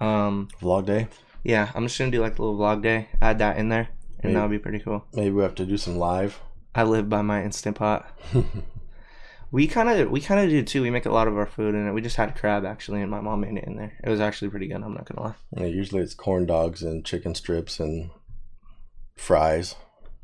[0.00, 1.08] Um Vlog day.
[1.44, 4.24] Yeah i'm just gonna do like a little vlog day add that in there and
[4.24, 4.34] Maybe.
[4.34, 6.40] that'll be pretty cool Maybe we have to do some live.
[6.74, 8.10] i live by my instant pot
[9.54, 10.82] We kind of we kind of do too.
[10.82, 11.92] We make a lot of our food in it.
[11.92, 13.92] We just had crab actually, and my mom made it in there.
[14.02, 14.82] It was actually pretty good.
[14.82, 15.34] I'm not gonna lie.
[15.56, 18.10] Yeah, usually it's corn dogs and chicken strips and
[19.16, 19.76] fries.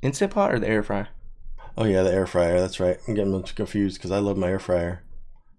[0.03, 1.11] Instant pot or the air fryer?
[1.79, 2.59] Oh yeah, the air fryer.
[2.59, 2.99] That's right.
[3.07, 5.05] I'm getting much confused because I love my air fryer.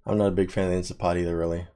[0.06, 1.68] I'm not a big fan of the instant pot either, really,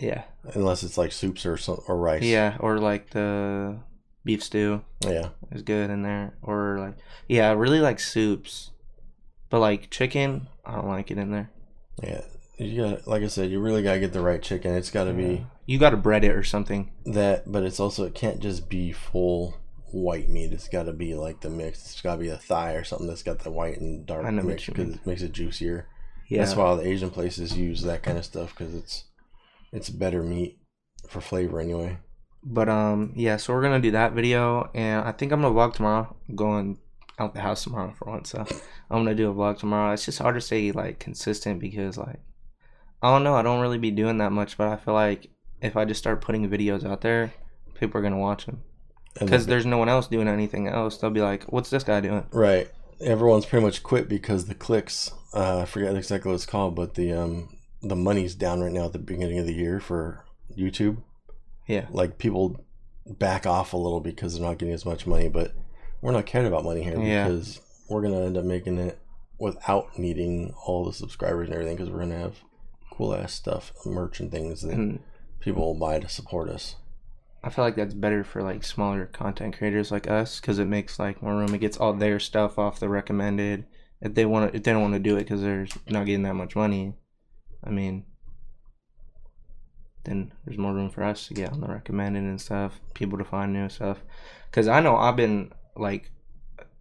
[0.00, 0.22] Yeah,
[0.54, 2.22] unless it's like soups or or rice.
[2.22, 3.78] yeah, or like the
[4.24, 5.28] beef stew yeah.
[5.52, 6.94] is good in there, or like
[7.28, 8.70] yeah, I really like soups,
[9.50, 11.50] but like chicken, I don't like it in there.
[12.02, 12.22] Yeah,
[12.56, 14.74] you got like I said, you really gotta get the right chicken.
[14.74, 16.92] It's got to be You got to bread it or something.
[17.04, 19.56] that, but it's also it can't just be full
[19.92, 20.52] white meat.
[20.52, 21.80] It's got to be like the mix.
[21.80, 24.66] It's got to be a thigh or something that's got the white and dark mix
[24.66, 25.86] because it makes it juicier.
[26.28, 26.38] Yeah.
[26.38, 29.04] That's why all the Asian places use that kind of stuff because it's
[29.72, 30.58] it's better meat
[31.08, 31.98] for flavor anyway.
[32.42, 33.36] But um, yeah.
[33.36, 36.16] So we're gonna do that video, and I think I'm gonna vlog tomorrow.
[36.28, 36.78] I'm going
[37.18, 38.46] out the house tomorrow for once, so
[38.90, 39.92] I'm gonna do a vlog tomorrow.
[39.92, 42.20] It's just hard to stay like consistent because like
[43.02, 43.34] I don't know.
[43.34, 45.28] I don't really be doing that much, but I feel like
[45.60, 47.32] if I just start putting videos out there,
[47.74, 48.62] people are gonna watch them
[49.18, 50.96] because there's no one else doing anything else.
[50.96, 55.12] They'll be like, "What's this guy doing?" right, everyone's pretty much quit because the clicks.
[55.34, 58.86] Uh, I forget exactly what it's called, but the um the money's down right now
[58.86, 60.24] at the beginning of the year for
[60.56, 60.98] YouTube.
[61.66, 61.86] Yeah.
[61.90, 62.64] Like people
[63.06, 65.52] back off a little because they're not getting as much money, but
[66.02, 67.24] we're not caring about money here Yeah.
[67.28, 68.98] because we're gonna end up making it
[69.38, 72.36] without needing all the subscribers and everything because we're gonna have
[72.92, 75.00] cool ass stuff, merch and things that And
[75.40, 76.76] people will buy to support us.
[77.42, 80.98] I feel like that's better for like smaller content creators like us because it makes
[80.98, 81.54] like more room.
[81.54, 83.64] It gets all their stuff off the recommended.
[84.02, 86.22] If they want to, if they don't want to do it because they're not getting
[86.24, 86.94] that much money,
[87.64, 88.04] I mean,
[90.04, 92.80] then there's more room for us to get on the recommended and stuff.
[92.94, 93.98] People to find new stuff.
[94.50, 96.10] Because I know I've been like,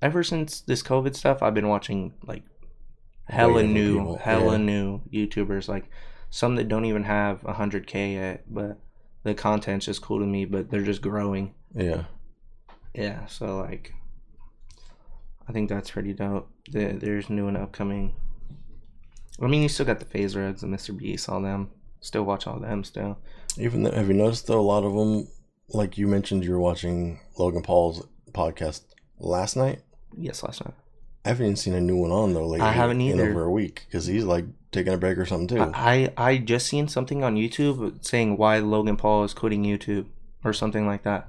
[0.01, 2.43] ever since this COVID stuff, I've been watching like
[3.25, 4.57] hella new, people, hella yeah.
[4.57, 5.67] new YouTubers.
[5.67, 5.89] Like
[6.29, 8.79] some that don't even have hundred k yet, but
[9.23, 10.45] the content's just cool to me.
[10.45, 11.53] But they're just growing.
[11.75, 12.05] Yeah.
[12.93, 13.93] Yeah, so like,
[15.47, 16.49] I think that's pretty dope.
[16.71, 18.15] There, there's new and upcoming.
[19.41, 20.95] I mean, you still got the Phase Reds, the Mr.
[20.97, 21.69] Beast, all them.
[22.01, 23.17] Still watch all them still.
[23.57, 25.27] Even though, have you noticed though a lot of them,
[25.69, 28.81] like you mentioned, you were watching Logan Paul's podcast
[29.19, 29.81] last night.
[30.17, 30.73] Yes, last night.
[31.25, 32.65] I haven't even seen a new one on though lately.
[32.65, 35.61] I haven't in over a week because he's like taking a break or something too.
[35.61, 40.07] I, I I just seen something on YouTube saying why Logan Paul is quitting YouTube
[40.43, 41.27] or something like that.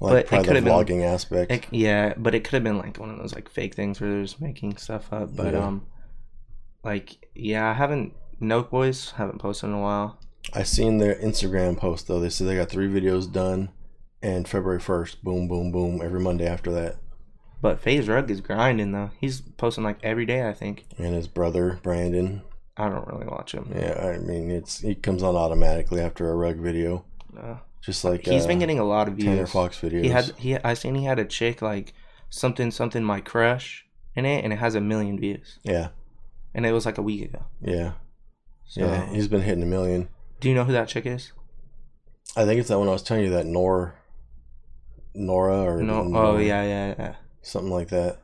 [0.00, 1.52] but like it probably the could've been- vlogging aspect.
[1.52, 4.10] It, yeah, but it could have been like one of those like fake things where
[4.10, 5.36] they're just making stuff up.
[5.36, 5.66] But Yeah.
[5.66, 5.86] um,
[6.84, 8.14] like yeah, I haven't.
[8.40, 10.18] Nelk Boys haven't posted in a while.
[10.52, 12.18] I seen their Instagram post though.
[12.20, 13.70] They said they got three videos done,
[14.20, 16.96] and February first, boom, boom, boom, every Monday after that.
[17.60, 19.10] But FaZe Rug is grinding though.
[19.20, 20.84] He's posting like every day, I think.
[20.98, 22.42] And his brother Brandon.
[22.76, 23.70] I don't really watch him.
[23.74, 27.04] Yeah, I mean it's he comes on automatically after a rug video,
[27.38, 29.26] Uh, just like he's uh, been getting a lot of views.
[29.26, 29.46] Tanner.
[29.46, 30.02] Fox videos.
[30.02, 31.92] He had he I seen he had a chick like
[32.30, 35.88] something something my crush in it, and it has a million views, yeah,
[36.54, 37.44] and it was like a week ago.
[37.60, 37.92] yeah,
[38.66, 39.06] So, yeah.
[39.06, 40.08] He's been hitting a million.
[40.40, 41.32] do you know who that chick is?
[42.36, 43.94] I think it's that one I was telling you that Nor,
[45.14, 46.02] Nora or No.
[46.02, 47.14] Nor- Oh yeah, yeah, yeah.
[47.42, 48.18] something like that.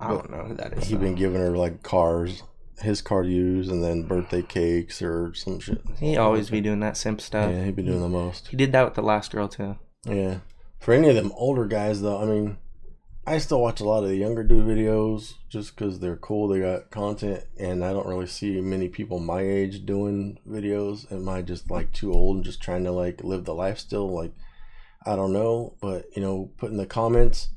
[0.00, 0.88] I don't know who that is.
[0.88, 2.42] He's been giving her like cars,
[2.80, 5.80] his car to use, and then birthday cakes or some shit.
[5.98, 7.50] He always be doing that simp stuff.
[7.50, 8.48] Yeah, he'd be doing the most.
[8.48, 9.76] He did that with the last girl too.
[10.06, 10.38] Yeah.
[10.80, 12.58] For any of them older guys, though, I mean,
[13.26, 16.48] I still watch a lot of the younger dude videos just because they're cool.
[16.48, 21.10] They got content, and I don't really see many people my age doing videos.
[21.10, 24.14] Am I just like too old and just trying to like live the life still?
[24.14, 24.32] Like,
[25.06, 25.74] I don't know.
[25.80, 27.48] But, you know, put in the comments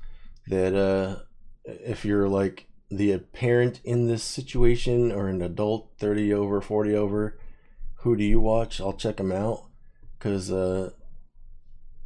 [0.48, 1.24] that uh,
[1.66, 7.38] if you're like the parent in this situation or an adult 30 over, 40 over,
[7.96, 8.80] who do you watch?
[8.80, 9.66] I'll check them out.
[10.18, 10.92] Because, uh,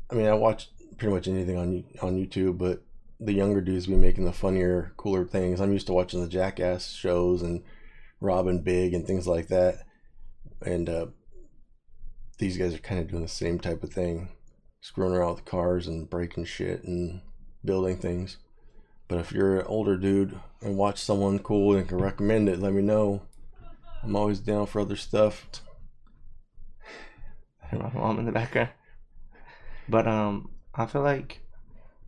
[0.10, 2.82] I mean, I watch pretty much anything on on YouTube, but
[3.22, 5.62] the younger dudes be making the funnier, cooler things.
[5.62, 7.64] I'm used to watching the Jackass shows and
[8.20, 9.86] Rob and Big and things like that,
[10.66, 11.06] and uh,
[12.40, 14.30] these guys are kind of doing the same type of thing,
[14.82, 17.22] screwing around with cars and breaking shit and
[17.64, 18.38] building things.
[19.08, 22.74] But if you're an older dude and watch someone cool and can recommend it, let
[22.74, 23.22] me know.
[24.02, 25.62] I'm always down for other stuff.
[27.72, 28.70] my mom in the background.
[29.88, 31.42] But um, I feel like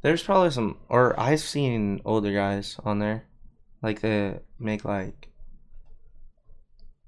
[0.03, 3.25] there's probably some, or I've seen older guys on there,
[3.81, 5.29] like they make like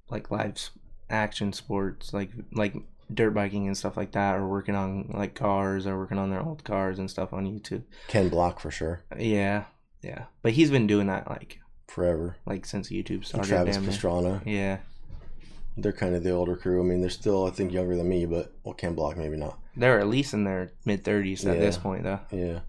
[0.09, 0.69] like live
[1.09, 2.73] action sports, like like
[3.13, 6.41] dirt biking and stuff like that, or working on like cars, or working on their
[6.41, 7.83] old cars and stuff on YouTube.
[8.07, 9.65] Ken Block for sure, Yeah,
[10.01, 10.25] yeah.
[10.41, 12.37] But he's been doing that like forever.
[12.45, 13.49] like since YouTube And started.
[13.49, 13.91] Travis damn near.
[13.93, 14.41] Pastrana.
[14.45, 14.77] Yeah,
[15.77, 16.81] They're kind of the older crew.
[16.81, 19.59] I mean, they're still, I think, younger than me, but well, Ken Block maybe not.
[19.75, 22.19] they're at least in their mid thirties at this point, though.
[22.31, 22.59] Yeah.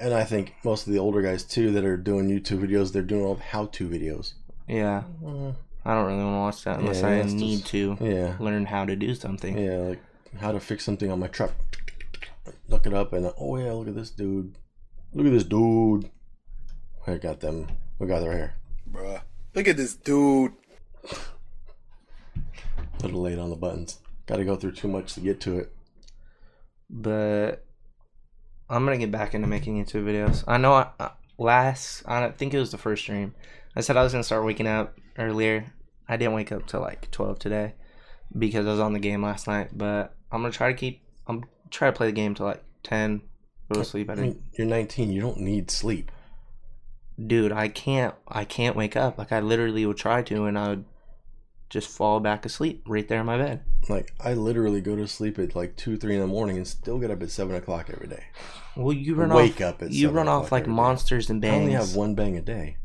[0.00, 3.02] And I think most of the older guys too that are doing YouTube videos, they're
[3.02, 4.32] doing all the how-to videos.
[4.66, 5.50] Yeah, mm-hmm.
[5.84, 8.36] I don't really want to watch that unless Yeah, I it's need just- to Yeah.
[8.40, 9.58] learn how to do something.
[9.58, 10.00] Yeah, like
[10.38, 11.52] how to fix something on my truck.
[12.68, 14.56] Look it up and oh yeah, look at this dude.
[15.12, 16.10] Look at this dude.
[17.06, 17.66] I got them.
[17.98, 18.54] We got their hair.
[18.90, 19.20] Bruh.
[19.54, 20.52] Look at this dude.
[21.12, 23.98] A little late on the buttons.
[24.26, 25.72] Got to go through too much to get to it.
[26.88, 27.64] But
[28.70, 30.44] I'm gonna get back into making YouTube videos.
[30.46, 33.34] I know I, uh, last I think it was the first stream.
[33.76, 35.72] I said I was gonna start waking up earlier
[36.08, 37.74] I didn't wake up till like twelve today
[38.36, 39.70] because I was on the game last night.
[39.76, 41.02] But I'm gonna try to keep.
[41.26, 43.22] I'm try to play the game till like ten.
[43.72, 44.10] Go to sleep.
[44.10, 45.12] I I mean, you're 19.
[45.12, 46.10] You don't need sleep.
[47.24, 50.68] dude i can't i can't wake up like i literally would try to and i
[50.70, 50.84] would
[51.70, 55.38] just fall back asleep right there in my bed Like I literally go to sleep
[55.38, 58.08] at like two, three in the morning and still get up at seven o'clock every
[58.08, 58.24] day.
[58.76, 60.76] well you run Wake off up at you 7 run off like every day.
[60.76, 61.54] monsters and bangs.
[61.54, 62.76] I only have one bang a day.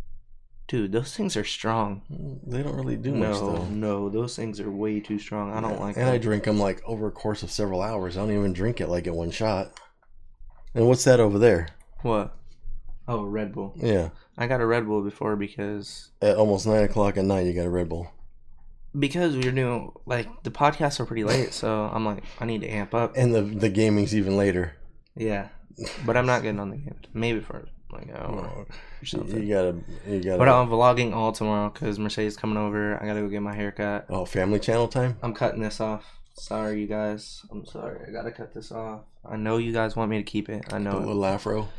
[0.67, 3.65] dude those things are strong mm, They don't really do much no though.
[3.65, 6.81] no those things are way too strong i don't like And I drink them like
[6.85, 8.17] over a course of several hours.
[8.17, 9.71] I don't even drink it like in one shot.
[10.75, 11.69] And what's that over there?
[12.03, 12.35] what
[13.07, 16.83] oh a red bull Yeah, i got a red bull before because at almost nine
[16.83, 18.11] o'clock at night, you got a Red Bull.
[18.97, 22.67] Because we're new, like the podcasts are pretty late so i'm like i need to
[22.69, 24.75] amp up And the the gaming's even later.
[25.15, 25.49] yeah
[26.05, 28.67] but i'm not getting on the game maybe for like an hour or
[29.11, 29.19] You
[29.53, 29.75] gotta,
[30.07, 30.37] you gotta.
[30.37, 33.01] But I'm vlogging all tomorrow because Mercedes coming over.
[33.01, 34.07] I gotta go get my haircut.
[34.09, 35.17] oh, Family Channel time.
[35.21, 36.03] I'm cutting this off.
[36.33, 37.45] Sorry, you guys.
[37.51, 37.99] I'm sorry.
[38.05, 39.01] I gotta cut this off.
[39.23, 40.73] I know you guys want me to keep it.
[40.73, 41.05] I know, it.
[41.05, 41.69] little afro.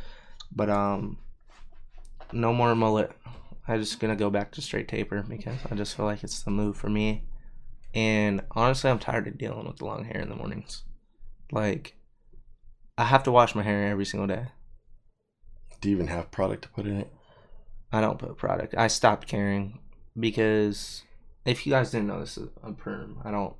[0.51, 1.17] but um,
[2.31, 3.11] no more mullet.
[3.67, 6.51] I'm just gonna go back to straight taper because I just feel like it's the
[6.51, 7.23] move for me.
[7.93, 10.83] And honestly, I'm tired of dealing with the long hair in the mornings.
[11.51, 11.95] Like,
[12.97, 14.47] I have to wash my hair every single day.
[15.81, 17.11] Do you even have product to put in it?
[17.91, 18.75] I don't put product.
[18.77, 19.79] I stopped caring
[20.19, 21.03] because
[21.45, 23.21] if you guys didn't know, this is a perm.
[23.23, 23.53] I don't.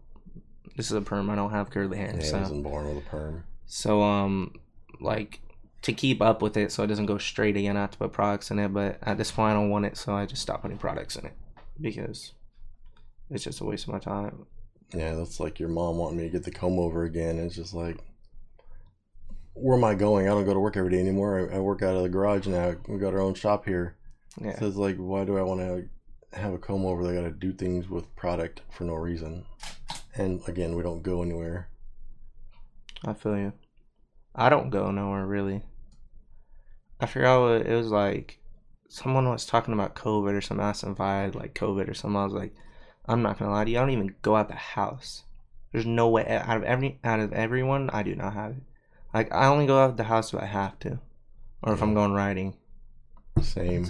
[0.76, 1.30] This is a perm.
[1.30, 2.14] I don't have curly hair.
[2.16, 3.44] Yeah, so, I wasn't born with a perm.
[3.66, 4.54] so um,
[5.00, 5.42] like
[5.84, 7.78] to keep up with it, so it doesn't go straight again.
[7.78, 9.98] I have to put products in it, but at this point, I don't want it,
[9.98, 11.34] so I just stop putting products in it
[11.80, 12.34] because
[13.30, 14.46] it's just a waste of my time.
[14.94, 17.38] Yeah, that's like your mom wanting me to get the comb over again.
[17.40, 17.98] It's just like,
[19.54, 20.28] where am I going?
[20.28, 21.50] I don't go to work every day anymore.
[21.52, 22.76] I, I work out of the garage now.
[22.88, 23.96] We got our own shop here.
[24.42, 27.10] Yeah, So it's like, why do I want to have a comb over?
[27.10, 29.46] I got to do things with product for no reason.
[30.16, 31.70] And again, we don't go anywhere.
[33.04, 33.54] I feel you.
[34.38, 35.64] I don't go nowhere really.
[37.00, 38.40] I forgot what it was like.
[38.88, 40.64] Someone was talking about COVID or something.
[40.64, 42.16] I asked if I had like COVID or something.
[42.16, 42.54] I was like,
[43.06, 43.78] I'm not gonna lie to you.
[43.78, 45.24] I don't even go out the house.
[45.72, 48.64] There's no way out of every out of everyone, I do not have it.
[49.14, 51.00] Like I only go out the house if I have to,
[51.62, 52.56] or if I'm going riding.
[53.42, 53.86] Same.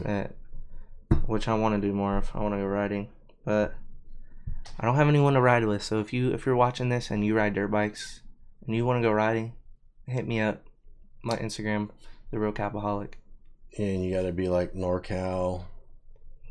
[1.25, 3.09] Which I want to do more if I want to go riding,
[3.43, 3.75] but
[4.79, 5.83] I don't have anyone to ride with.
[5.83, 8.21] So if you if you're watching this and you ride dirt bikes
[8.65, 9.53] and you want to go riding,
[10.07, 10.63] hit me up.
[11.23, 11.89] My Instagram,
[12.31, 13.13] the real capaholic,
[13.77, 15.65] And you got to be like NorCal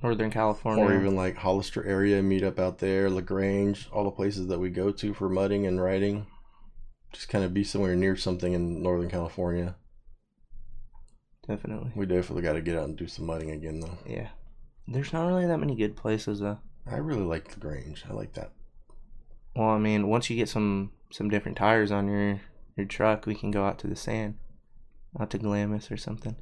[0.03, 0.85] Northern California.
[0.85, 4.69] or even like Hollister area, meet up out there, LaGrange, all the places that we
[4.71, 6.27] go to for mudding and riding.
[7.13, 9.77] Just kind of be somewhere near something in Northern California.
[11.47, 11.93] definitely.
[11.95, 13.99] We definitely got to get out and do some mudding again, though.
[14.07, 14.29] Yeah.
[14.89, 16.59] There's not really that many good places though.
[16.89, 18.05] I really like LaGrange.
[18.09, 18.53] I like that.
[19.55, 22.41] Well, I mean, once you get some some different tires on your
[22.77, 24.35] your truck, we can go out to the sand,
[25.19, 26.37] out to Glamis or something.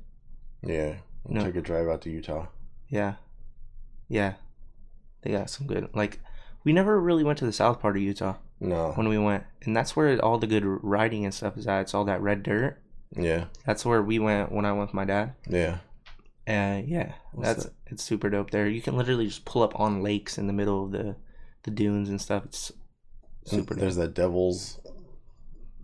[0.62, 0.96] Yeah.
[1.32, 2.46] Take a drive out to Utah.
[2.88, 3.14] Yeah.
[4.08, 4.34] Yeah.
[5.22, 6.20] They got some good like
[6.64, 8.92] we never really went to the south part of Utah No.
[8.92, 9.44] when we went.
[9.64, 11.82] And that's where all the good riding and stuff is at.
[11.82, 12.78] It's all that red dirt.
[13.16, 13.46] Yeah.
[13.64, 15.34] That's where we went when I went with my dad.
[15.48, 15.78] Yeah.
[16.46, 17.12] Uh yeah.
[17.32, 17.72] What's that's that?
[17.86, 18.68] it's super dope there.
[18.68, 21.16] You can literally just pull up on lakes in the middle of the
[21.62, 22.44] the dunes and stuff.
[22.44, 22.70] It's
[23.50, 24.04] And super There's dope.
[24.08, 24.78] that Devil's,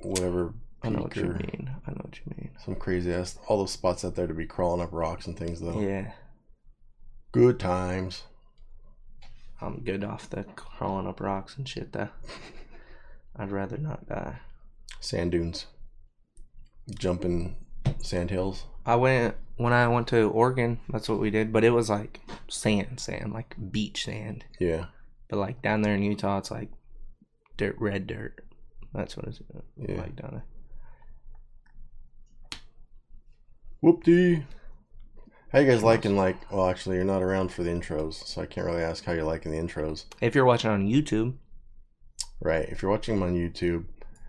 [0.02, 0.54] whatever.
[0.82, 1.70] I know what you mean.
[1.86, 2.50] I know what you mean.
[2.64, 3.38] Some crazy ass.
[3.48, 5.80] All those spots out there to be crawling up rocks and things, though.
[5.80, 6.12] Yeah.
[7.32, 8.24] Good times.
[9.60, 12.08] I'm good off the crawling up rocks and shit though.
[13.36, 14.38] I'd rather not die.
[15.00, 15.66] Sand dunes.
[16.98, 17.56] Jumping
[17.98, 18.64] sand hills.
[18.86, 20.80] I went when I went to Oregon.
[20.88, 24.44] That's what we did, but it was like sand, sand, like beach sand.
[24.58, 24.86] Yeah.
[25.28, 26.70] But like down there in Utah, it's like
[27.56, 28.44] dirt, red dirt.
[28.94, 29.40] That's what it's
[29.76, 29.96] Yeah.
[30.00, 30.44] like down there.
[33.80, 34.44] Whoop-dee.
[35.52, 38.46] How you guys liking, like, well, actually, you're not around for the intros, so I
[38.46, 40.04] can't really ask how you're liking the intros.
[40.20, 41.34] If you're watching on YouTube,
[42.42, 42.66] Right.
[42.70, 43.84] If you're watching them on YouTube,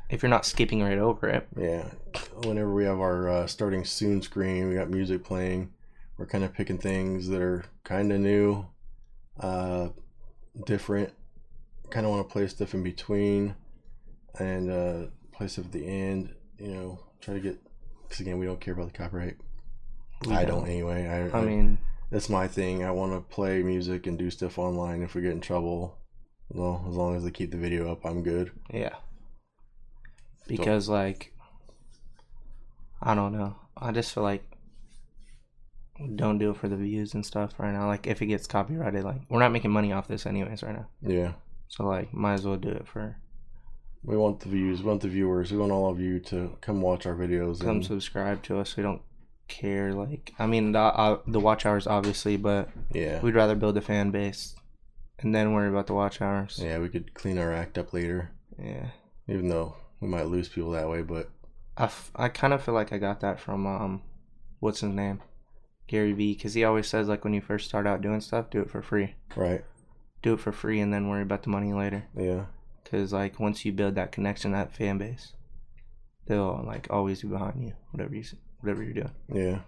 [0.09, 1.91] if you're not skipping right over it, yeah,
[2.43, 5.71] whenever we have our uh, starting soon screen, we got music playing.
[6.17, 8.65] We're kind of picking things that are kind of new,
[9.39, 9.89] uh,
[10.65, 11.13] different.
[11.89, 13.55] Kind of want to play stuff in between,
[14.39, 16.33] and uh, play stuff at the end.
[16.57, 17.59] You know, try to get
[18.03, 19.37] because again, we don't care about the copyright.
[20.25, 21.07] we I don't anyway.
[21.07, 21.77] I, I mean,
[22.11, 22.83] that's my thing.
[22.83, 25.01] I want to play music and do stuff online.
[25.01, 25.97] If we get in trouble,
[26.49, 28.51] well, as long as they keep the video up, I'm good.
[28.71, 28.95] yeah.
[30.47, 31.33] Because like,
[33.01, 33.55] I don't know.
[33.77, 34.43] I just feel like
[36.15, 37.87] don't do it for the views and stuff right now.
[37.87, 40.87] Like if it gets copyrighted, like we're not making money off this anyways right now.
[41.01, 41.33] Yeah.
[41.67, 43.17] So like might as well do it for
[44.03, 44.81] We want the views.
[44.81, 45.51] We want the viewers.
[45.51, 47.59] We want all of you to come watch our videos.
[47.59, 48.75] come And, subscribe to us.
[48.75, 49.01] We don't
[49.47, 53.19] care like I mean the uh, the watch hours obviously, but yeah.
[53.21, 54.55] we'd rather build a fan base
[55.19, 56.59] and then worry about the watch hours.
[56.63, 58.31] Yeah, we could clean our act up later.
[58.57, 58.87] Yeah.
[59.27, 61.29] Even though we might lose people that way, but
[61.77, 64.01] I, f- I kind of feel like I got that from um
[64.59, 65.21] what's his name?
[65.87, 68.61] Gary Vee cuz he always says like when you first start out doing stuff, do
[68.61, 69.15] it for free.
[69.35, 69.63] right.
[70.23, 72.05] Do it for free and then worry about the money later.
[72.15, 72.45] Yeah.
[72.89, 75.33] Cause like once you build that connection, that fan base,
[76.25, 78.23] they'll like always be behind you, whatever you
[78.59, 79.11] whatever you're doing.
[79.31, 79.59] Yeah.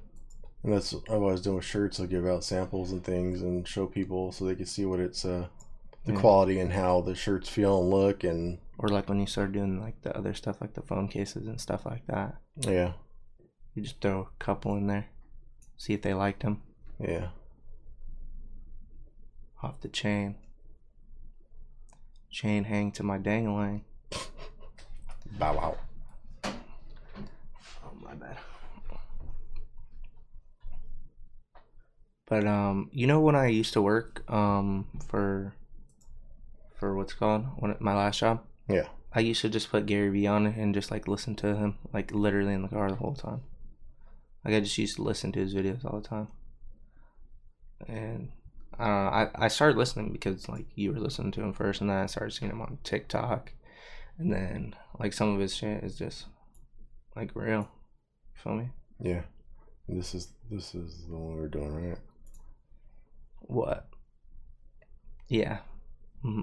[0.63, 1.99] And that's what I've always done with shirts.
[1.99, 5.23] I'll give out samples and things and show people so they can see what it's
[5.25, 5.47] uh
[6.05, 6.19] the Yeah.
[6.19, 9.79] quality and how the shirts feel and look and Or like when you start doing
[9.79, 12.93] like the other stuff, like the phone cases and stuff like that, yeah.
[13.73, 15.05] you just throw a couple in there,
[15.77, 16.61] see if they liked them
[16.99, 17.29] Yeah.
[19.61, 20.35] off the chain.
[22.33, 23.85] Chain hang to my dangling.
[25.37, 25.77] Bow wow.
[26.43, 28.37] Oh my bad.
[32.25, 35.53] But um, you know when I used to work um for
[36.73, 38.87] for what's called when my last job, Yeah.
[39.13, 41.77] I used to just put Gary Vee on it and just like listen to him
[41.93, 43.41] like literally in the car the whole time.
[44.43, 46.29] Like I just used to listen to his videos all the time.
[47.87, 48.31] And
[48.79, 51.97] I I, I started listening because like you were listening to him first and then
[51.97, 53.51] I started seeing him on TikTok.
[54.17, 56.25] And then like some of his shit is just
[57.15, 57.67] like real.
[58.35, 58.69] You feel me?
[58.99, 59.21] Yeah.
[59.87, 61.97] This is this is the one we're doing, right?
[63.41, 63.87] What?
[65.27, 65.59] Yeah.
[66.21, 66.41] hmm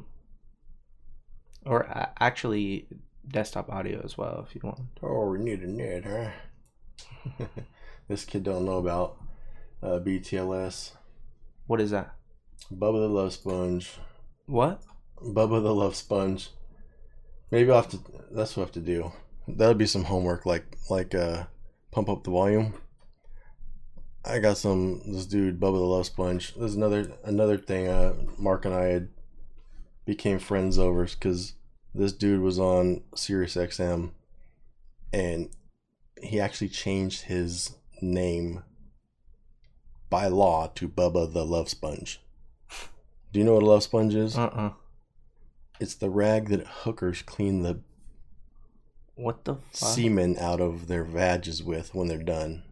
[1.64, 2.88] Or uh, actually,
[3.26, 4.80] desktop audio as well if you want.
[5.02, 7.46] Oh, we need a net, huh?
[8.08, 9.16] this kid don't know about
[9.82, 10.92] uh, BTLS.
[11.66, 12.14] What is that?
[12.72, 13.90] Bubba the Love Sponge.
[14.46, 14.80] What?
[15.20, 16.50] Bubba the Love Sponge.
[17.50, 18.00] Maybe I'll have to.
[18.30, 19.12] That's what I have to do.
[19.48, 21.44] That'll be some homework, like like uh,
[21.90, 22.74] pump up the volume.
[24.24, 25.02] I got some.
[25.06, 26.54] This dude, Bubba the Love Sponge.
[26.54, 27.88] There's another another thing.
[27.88, 29.08] Uh, Mark and I had
[30.06, 31.54] became friends over because
[31.94, 34.12] this dude was on Sirius XM,
[35.12, 35.50] and
[36.22, 38.62] he actually changed his name
[40.08, 42.20] by law to Bubba the Love Sponge.
[43.32, 44.36] Do you know what a love sponge is?
[44.36, 44.70] Uh uh
[45.78, 47.80] It's the rag that hookers clean the
[49.14, 49.64] What the fuck?
[49.94, 52.62] semen out of their vages with when they're done.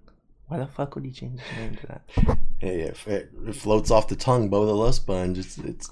[0.48, 2.38] Why the fuck would he change his name to that?
[2.58, 5.38] Hey, if it, it floats off the tongue, Bubba the Love Sponge.
[5.38, 5.90] It's it's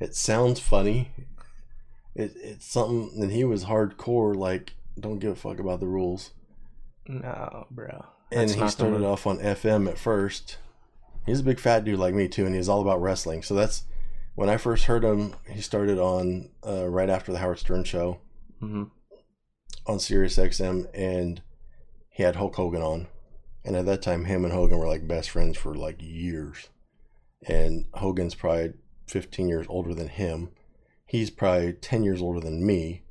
[0.00, 1.10] it sounds funny.
[2.14, 4.34] It it's something that he was hardcore.
[4.34, 6.30] Like, don't give a fuck about the rules.
[7.08, 8.04] No, bro.
[8.32, 10.58] And he the started off on FM at first.
[11.26, 13.42] He's a big fat dude like me too, and he's all about wrestling.
[13.42, 13.84] So that's
[14.36, 15.34] when I first heard him.
[15.50, 18.20] He started on uh, right after the Howard Stern show.
[18.62, 18.90] Mhm.
[19.86, 21.42] on Sirius XM and
[22.10, 23.06] he had Hulk Hogan on.
[23.64, 26.70] And at that time him and Hogan were like best friends for like years.
[27.46, 28.72] And Hogan's probably
[29.08, 30.50] 15 years older than him.
[31.04, 33.02] He's probably 10 years older than me.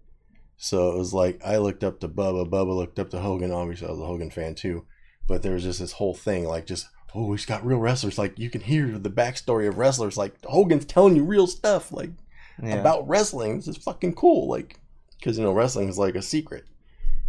[0.58, 3.52] So it was like I looked up to Bubba, Bubba looked up to Hogan.
[3.52, 4.86] Obviously I was a Hogan fan too.
[5.28, 8.38] But there was just this whole thing like just oh he's got real wrestlers like
[8.38, 12.10] you can hear the backstory of wrestlers like Hogan's telling you real stuff like
[12.62, 12.76] Yeah.
[12.76, 13.56] about wrestling.
[13.58, 14.48] This is fucking cool.
[14.48, 14.80] Like,
[15.18, 16.66] because you know, wrestling is like a secret.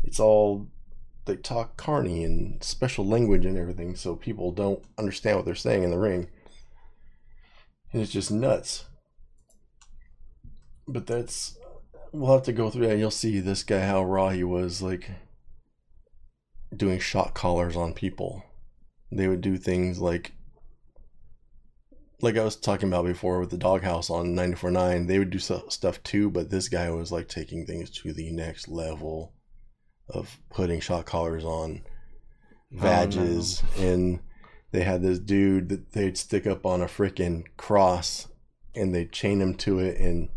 [0.05, 0.67] It's all
[1.25, 5.83] they talk carny and special language and everything, so people don't understand what they're saying
[5.83, 6.29] in the ring.
[7.93, 8.85] And it's just nuts.
[10.87, 11.59] But that's
[12.13, 12.99] we'll have to go through that.
[12.99, 15.11] You'll see this guy how raw he was, like
[16.75, 18.45] doing shot collars on people.
[19.13, 20.33] They would do things like
[22.21, 26.03] like I was talking about before with the doghouse on 94.9, they would do stuff
[26.03, 29.35] too, but this guy was like taking things to the next level
[30.09, 31.83] of putting shot collars on
[32.73, 33.63] badges.
[33.79, 34.21] And
[34.73, 38.29] they had this dude that they'd stick up on a freaking cross
[38.75, 40.31] and they'd chain him to it and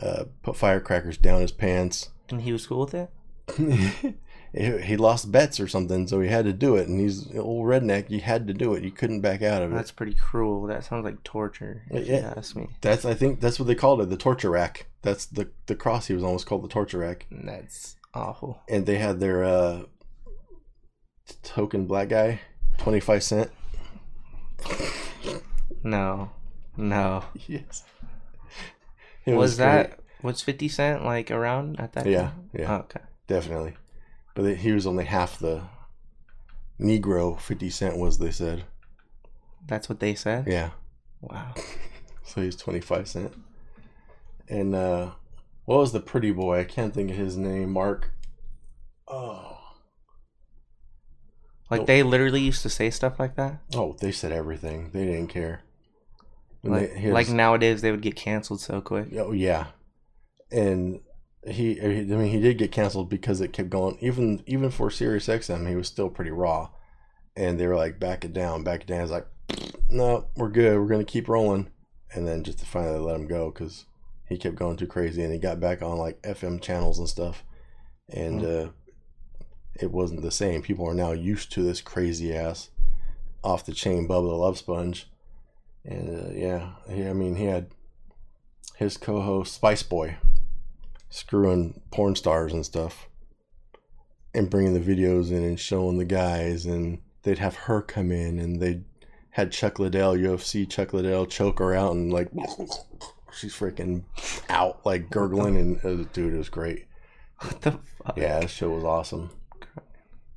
[0.00, 2.08] uh, put firecrackers down his pants.
[2.30, 3.10] and he was cool with it?
[4.52, 6.88] he lost bets or something, so he had to do it.
[6.88, 8.10] And he's an old redneck.
[8.10, 8.82] You had to do it.
[8.82, 9.74] You couldn't back out of it.
[9.76, 10.66] That's pretty cruel.
[10.66, 11.82] That sounds like torture.
[11.90, 12.20] If Yeah.
[12.20, 12.68] you ask me.
[12.80, 14.86] That's I think that's what they called it, the torture rack.
[15.02, 17.26] That's the the cross he was almost called the torture rack.
[17.30, 18.60] That's awful.
[18.68, 19.82] And they had their uh
[21.44, 22.40] token black guy,
[22.78, 23.50] twenty five cent.
[25.82, 26.30] No,
[26.76, 27.24] no.
[27.46, 27.84] Yes.
[29.24, 29.64] It was great.
[29.66, 32.06] that was Fifty Cent like around at that?
[32.06, 32.50] Yeah, time?
[32.52, 32.72] yeah.
[32.72, 33.00] Oh, okay.
[33.26, 33.74] definitely.
[34.34, 35.62] But he was only half the
[36.80, 37.38] Negro.
[37.40, 38.64] Fifty cent was they said.
[39.66, 40.46] That's what they said.
[40.46, 40.70] Yeah.
[41.20, 41.54] Wow.
[42.22, 43.34] So he's 25 Cent.
[44.48, 45.10] And uh
[45.64, 46.60] what was the pretty boy?
[46.60, 47.72] I can't think of his name.
[47.72, 48.12] Mark.
[49.08, 49.58] Oh.
[51.70, 53.60] Like they literally used to say stuff like that.
[53.74, 54.90] Oh, they said everything.
[54.92, 55.62] They didn't care.
[56.62, 59.08] When Like, they- like nowadays they would get canceled so quick.
[59.16, 59.66] Oh yeah,
[60.52, 61.00] and
[61.46, 63.96] he, I mean, he did get canceled because it kept going.
[64.00, 66.68] Even even for Sirius XM, he was still pretty raw,
[67.34, 69.26] and they were like, "Back it down, back it down." It's like,
[69.88, 70.78] "No, we're good.
[70.78, 71.70] We're gonna keep rolling,"
[72.12, 73.86] and then just to finally let him go because
[74.28, 77.42] he kept going too crazy, and he got back on like FM channels and stuff,
[78.10, 78.68] and uh,
[79.80, 80.60] it wasn't the same.
[80.60, 82.68] People are now used to this crazy ass,
[83.42, 85.08] off the chain Bubba the Love Sponge,
[85.86, 87.68] and uh, yeah, he, I mean, he had
[88.76, 90.18] his co-host Spice Boy
[91.10, 93.08] screwing porn stars and stuff
[94.34, 98.38] and bringing the videos in and showing the guys and they'd have her come in
[98.38, 98.80] and they
[99.30, 102.28] had Chuck Liddell UFC Chuck Liddell choke her out and like
[103.32, 104.04] she's freaking
[104.48, 106.86] out like gurgling and uh, dude it was great
[107.40, 108.16] What the fuck?
[108.16, 109.30] yeah that show was awesome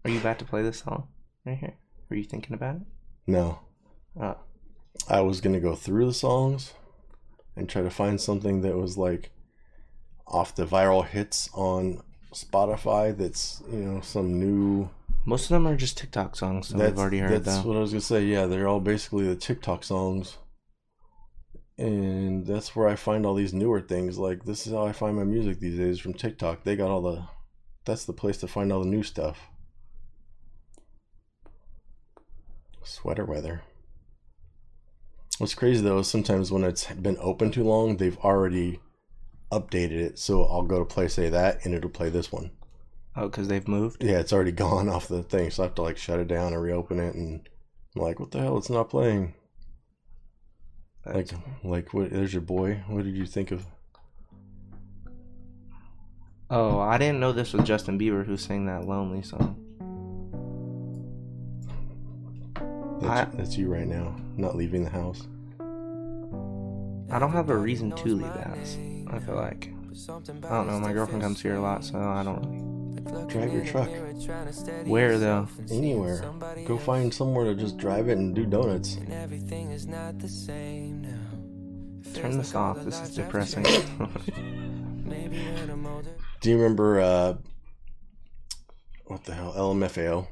[0.03, 1.07] Are you about to play this song
[1.45, 1.75] right here?
[2.09, 2.81] Were you thinking about it?
[3.27, 3.59] no
[4.19, 4.37] Oh,
[5.09, 6.73] I was gonna go through the songs
[7.55, 9.31] and try to find something that was like
[10.27, 12.01] off the viral hits on
[12.33, 14.89] Spotify that's you know some new
[15.25, 17.69] most of them are just TikTok songs that we've already heard that's though.
[17.69, 18.25] what I was gonna say.
[18.25, 20.37] Yeah, they're all basically the TikTok songs,
[21.77, 24.17] and that's where I find all these newer things.
[24.17, 26.63] Like this is how I find my music these days from TikTok.
[26.63, 27.23] They got all the,
[27.85, 29.39] that's the place to find all the new stuff.
[32.83, 33.61] Sweater weather.
[35.37, 38.81] What's crazy though is sometimes when it's been open too long, they've already
[39.59, 40.19] updated it.
[40.19, 42.51] So I'll go to play say that, and it'll play this one.
[43.15, 44.03] Oh, because they've moved.
[44.03, 46.53] Yeah, it's already gone off the thing, so I have to like shut it down
[46.53, 47.47] and reopen it, and
[47.95, 48.57] I'm like, what the hell?
[48.57, 49.35] It's not playing.
[51.05, 51.29] Like,
[51.63, 52.09] like what?
[52.11, 52.81] There's your boy.
[52.87, 53.65] What did you think of?
[56.49, 59.59] oh, I didn't know this was Justin Bieber who sang that "Lonely" song.
[63.01, 65.27] That's, I- that's you right now, not leaving the house.
[67.11, 68.77] I don't have a reason to leave the house.
[69.13, 69.69] I feel like
[70.09, 70.79] I don't know.
[70.79, 72.73] My girlfriend comes here a lot, so I don't really.
[73.27, 73.89] Drive your truck
[74.87, 75.47] Where though?
[75.69, 76.23] anywhere.
[76.65, 78.95] Go find somewhere to just drive it and do donuts.
[82.15, 82.83] Turn this off.
[82.83, 83.63] This is depressing.
[86.41, 87.35] Do you remember uh,
[89.05, 89.53] what the hell?
[89.55, 90.27] LMFAO,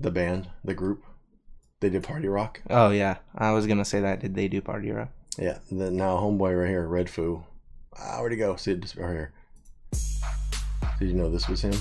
[0.00, 1.04] the band, the group.
[1.80, 2.62] They did party rock.
[2.70, 4.20] oh yeah, I was gonna say that.
[4.20, 5.10] Did they do Party Rock?
[5.38, 7.44] Yeah, the now homeboy right here, Red Foo.
[7.98, 8.56] Ah, where'd he go?
[8.56, 9.32] See it just right here.
[10.98, 11.74] Did you know this was him?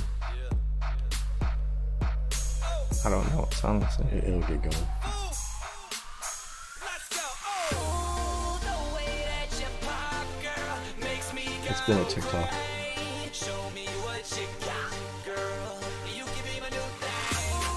[2.01, 4.05] I don't know what song this is.
[4.13, 4.87] It- It'll get going.
[11.69, 12.49] It's been a TikTok.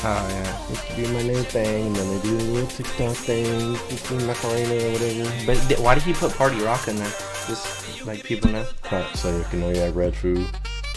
[0.02, 0.72] Oh yeah.
[0.72, 4.10] It could be my new thing, and then they do a little TikTok thing, it's
[4.10, 5.46] in Macarena or whatever.
[5.46, 7.12] But th- why did he put Party Rock in there?
[7.46, 8.66] Just like people know.
[8.90, 10.46] Right, so you can know, yeah, Red Foo.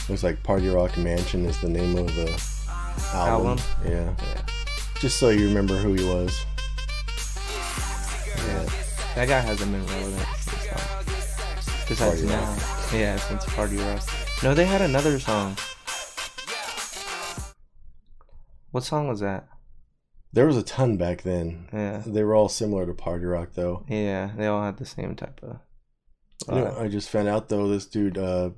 [0.07, 2.29] Looks like Party Rock Mansion is the name of the
[3.13, 3.59] album.
[3.59, 3.65] Album?
[3.85, 4.15] Yeah.
[4.17, 4.41] Yeah.
[4.99, 6.45] Just so you remember who he was.
[8.37, 8.65] Yeah.
[9.15, 12.57] That guy hasn't been relevant since like, besides now.
[12.93, 14.01] Yeah, since Party Rock.
[14.43, 15.57] No, they had another song.
[18.73, 19.47] What song was that?
[20.31, 21.69] There was a ton back then.
[21.71, 22.01] Yeah.
[22.07, 23.85] They were all similar to Party Rock, though.
[23.87, 25.59] Yeah, they all had the same type of.
[26.47, 28.49] You know, I just found out though this dude, uh,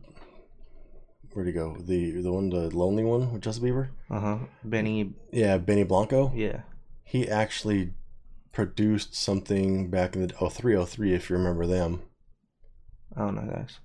[1.33, 1.75] where'd he go?
[1.81, 3.89] The the one, the lonely one with Justin Bieber.
[4.09, 4.37] Uh huh.
[4.63, 5.13] Benny.
[5.33, 6.31] Yeah, Benny Blanco.
[6.33, 6.61] Yeah.
[7.03, 7.91] He actually
[8.53, 12.03] produced something back in the oh three oh three if you remember them.
[13.17, 13.79] I don't know guys.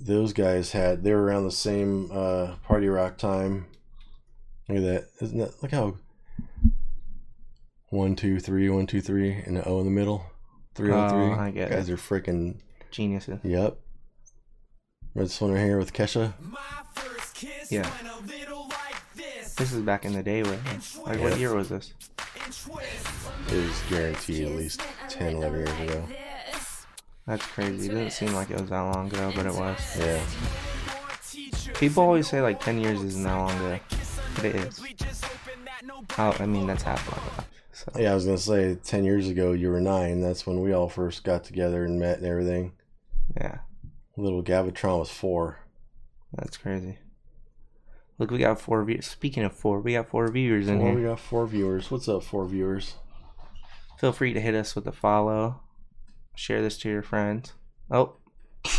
[0.00, 3.66] Those guys had they were around the same uh, Party Rock time.
[4.68, 5.08] Look at that!
[5.20, 5.96] Isn't that look how
[7.90, 10.24] one two three one two three and the O in the middle.
[10.74, 11.18] Three oh three.
[11.18, 11.92] Oh, I get Guys it.
[11.92, 12.56] are freaking
[12.90, 13.40] Geniuses.
[13.42, 13.78] Yep.
[15.14, 16.34] Red one right here with Kesha.
[17.70, 17.90] Yeah.
[19.56, 20.58] This is back in the day, where
[21.06, 21.94] like what year was this?
[22.46, 26.04] It was guaranteed at least 10, 11 years ago.
[27.26, 27.86] That's crazy.
[27.86, 29.78] It doesn't seem like it was that long ago, but it was.
[29.98, 30.22] Yeah.
[31.74, 33.80] People always say like 10 years isn't that long ago,
[34.36, 34.80] but it is.
[36.18, 37.48] Oh, I mean that's half my life.
[37.72, 40.20] So Yeah, I was gonna say ten years ago you were nine.
[40.20, 42.72] That's when we all first got together and met and everything.
[43.36, 43.58] yeah,
[44.16, 45.58] Little Gavatron was four.
[46.32, 46.98] that's crazy.
[48.18, 49.06] Look, we got four views.
[49.06, 51.90] Speaking of four, we got four viewers in Well, we got four viewers.
[51.90, 52.94] What's up, four viewers?
[53.98, 55.60] Feel free to hit us with a follow.
[56.34, 57.52] Share this to your friends.
[57.90, 58.16] Oh.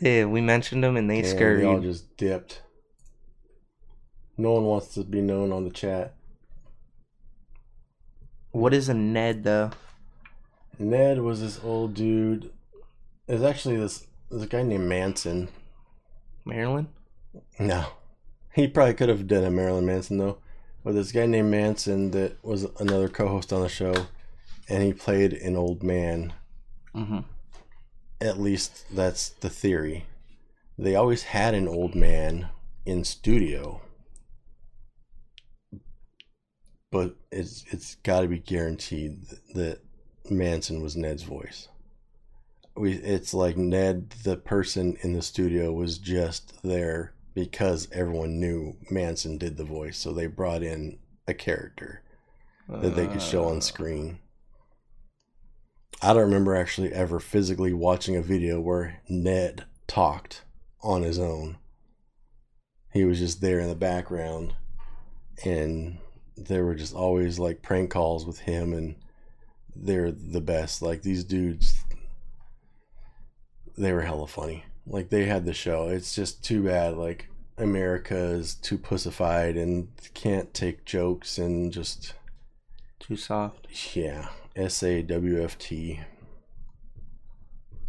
[0.00, 1.62] Yeah, we mentioned them and they And scurried.
[1.62, 2.62] they all just dipped.
[4.38, 6.14] No one wants to be known on the chat.
[8.52, 9.72] What is a Ned though?
[10.78, 12.50] Ned was this old dude.
[13.26, 15.48] There's actually this there's a guy named Manson.
[16.44, 16.88] Maryland?
[17.58, 17.86] No.
[18.54, 20.38] He probably could have done a Marilyn Manson though.
[20.84, 24.06] But this guy named Manson that was another co-host on the show,
[24.68, 26.32] and he played an old man.
[26.94, 27.20] Mm-hmm.
[28.20, 30.06] At least that's the theory.
[30.78, 32.48] They always had an old man
[32.86, 33.80] in studio,
[36.90, 39.18] but it's it's got to be guaranteed
[39.54, 39.80] that
[40.30, 41.68] Manson was Ned's voice.
[42.76, 48.76] We it's like Ned, the person in the studio, was just there because everyone knew
[48.90, 52.02] Manson did the voice, so they brought in a character
[52.68, 54.18] that they could show on screen.
[56.02, 60.44] I don't remember actually ever physically watching a video where Ned talked
[60.82, 61.58] on his own.
[62.92, 64.54] He was just there in the background,
[65.44, 65.98] and
[66.46, 68.94] there were just always like prank calls with him, and
[69.74, 70.82] they're the best.
[70.82, 71.76] Like these dudes,
[73.76, 74.64] they were hella funny.
[74.86, 75.88] Like they had the show.
[75.88, 76.96] It's just too bad.
[76.96, 77.28] Like
[77.58, 82.14] America is too pussified and can't take jokes and just
[82.98, 83.66] Too soft.
[83.94, 86.00] yeah, S A W F T.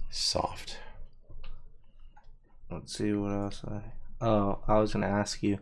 [0.09, 0.77] Soft.
[2.71, 3.81] Let's see what else I.
[4.21, 5.59] Oh, I was gonna ask you,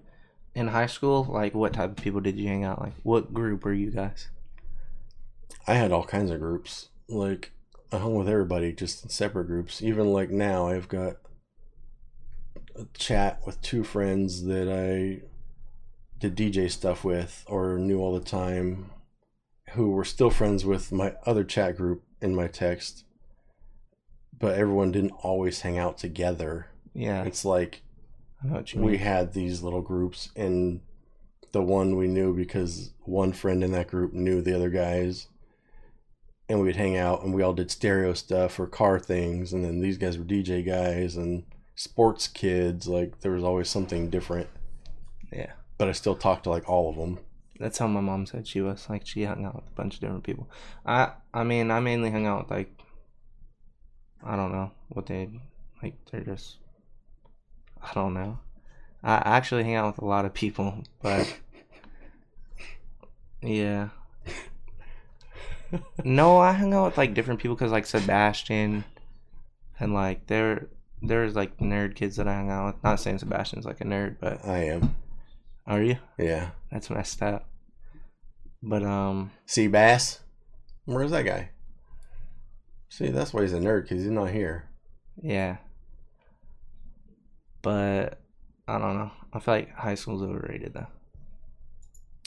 [0.58, 2.82] in high school, like what type of people did you hang out?
[2.82, 4.30] Like, what group were you guys?
[5.68, 6.89] I had all kinds of groups.
[7.08, 7.51] Like
[7.91, 9.84] I hung with everybody just in separate groups.
[9.84, 11.18] Even like now I've got
[12.76, 15.22] a chat with two friends that I
[16.20, 18.89] did DJ stuff with or knew all the time
[19.74, 23.05] who were still friends with my other chat group in my text.
[24.39, 26.68] But everyone didn't always hang out together.
[26.95, 27.84] Yeah, It's like
[28.75, 30.81] we had these little groups and
[31.51, 35.27] the one we knew because one friend in that group knew the other guys
[36.49, 39.79] and we'd hang out and we all did stereo stuff or car things and then
[39.81, 41.43] these guys were dj guys and
[41.75, 44.47] sports kids like there was always something different
[45.31, 47.19] yeah, but i still talked to like all of them
[47.59, 48.88] that's how my mom said she was.
[48.89, 50.49] Like, she hung out with a bunch of different people.
[50.85, 52.71] I, I mean, I mainly hung out with like,
[54.23, 55.29] I don't know what they,
[55.81, 56.57] like, they're just,
[57.89, 58.39] I don't know.
[59.03, 61.38] I actually hang out with a lot of people, but
[63.41, 63.89] yeah.
[66.03, 68.83] no, I hung out with like different people because like Sebastian,
[69.79, 70.67] and like there,
[71.01, 72.83] there's like nerd kids that I hung out with.
[72.83, 74.95] Not saying Sebastian's like a nerd, but i am
[75.65, 75.97] are you?
[76.17, 77.47] yeah That's messed up.
[78.63, 80.21] But um, see bass
[80.85, 81.49] where's that guy
[82.89, 84.67] see that's why he's a nerd because he's not here
[85.21, 85.57] yeah.
[87.62, 88.20] But
[88.68, 89.12] I don't know.
[89.34, 90.88] I feel like high school's overrated though.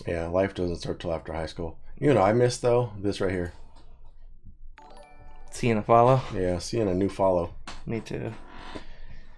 [0.06, 3.30] yeah life doesn't start till after high school you know i missed though this right
[3.32, 3.52] here
[5.50, 6.20] Seeing a follow?
[6.34, 7.54] yeah seeing a new follow
[7.86, 8.32] Me too.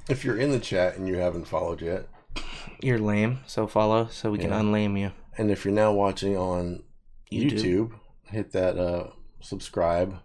[0.08, 2.08] If you're in the chat and you haven't followed yet,
[2.82, 4.60] You're lame, so follow so we can Yeah.
[4.60, 5.12] unlame you.
[5.38, 6.82] and if you're now watching on
[7.32, 7.52] YouTube.
[7.62, 7.92] YouTube,
[8.24, 10.18] hit that uh, subscribe.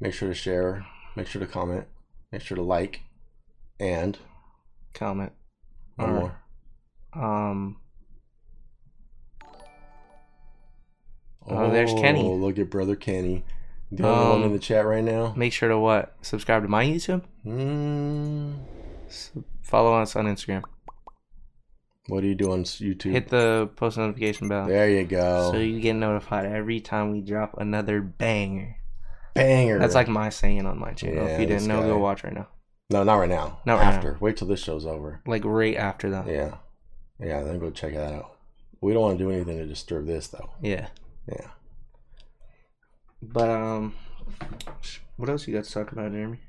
[0.00, 0.84] Make sure to share.
[1.16, 1.86] Make sure to comment.
[2.32, 3.00] Make sure to like.
[3.80, 4.18] And
[4.98, 5.32] Comment.
[5.98, 6.42] Or- more.
[7.14, 7.76] Um.
[11.50, 12.22] Oh, there's Kenny.
[12.28, 13.44] Look at brother Kenny.
[13.90, 15.32] The only one in Um, the chat right now.
[15.34, 16.14] Make sure to what?
[16.20, 17.22] Subscribe to my YouTube.
[17.46, 18.56] Mm,
[19.62, 20.62] Follow us on Instagram.
[22.08, 23.12] what do you do on YouTube?
[23.12, 25.50] Hit the post notification bell there you go.
[25.52, 28.76] so you get notified every time we drop another banger.
[29.34, 29.78] Banger.
[29.78, 31.24] That's like my saying on my channel.
[31.26, 32.48] Yeah, if you didn't know, go watch right now.
[32.90, 33.60] No, not right now.
[33.66, 34.16] Not right After.
[34.20, 35.20] Wait till this show's over.
[35.26, 36.26] Like right after that.
[36.26, 36.56] Yeah.
[37.20, 38.36] Yeah, then go check that out.
[38.80, 40.50] We don't want to do anything to disturb this though.
[40.62, 40.88] Yeah.
[41.28, 41.48] Yeah.
[43.20, 43.94] But um,
[45.16, 46.40] what else you got to talk about, Jeremy?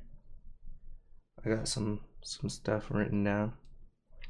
[1.43, 3.53] I got some some stuff written down.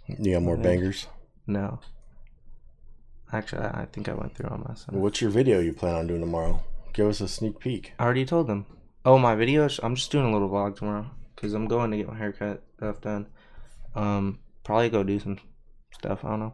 [0.08, 1.08] You got more bangers?
[1.46, 1.80] No.
[3.32, 4.96] Actually, I I think I went through all my stuff.
[4.96, 6.64] What's your video you plan on doing tomorrow?
[6.94, 7.94] Give us a sneak peek.
[8.00, 8.66] I already told them.
[9.06, 9.80] Oh, my videos.
[9.84, 13.00] I'm just doing a little vlog tomorrow because I'm going to get my haircut stuff
[13.00, 13.28] done.
[13.96, 15.40] Um, probably go do some
[15.94, 16.26] stuff.
[16.26, 16.54] I don't know.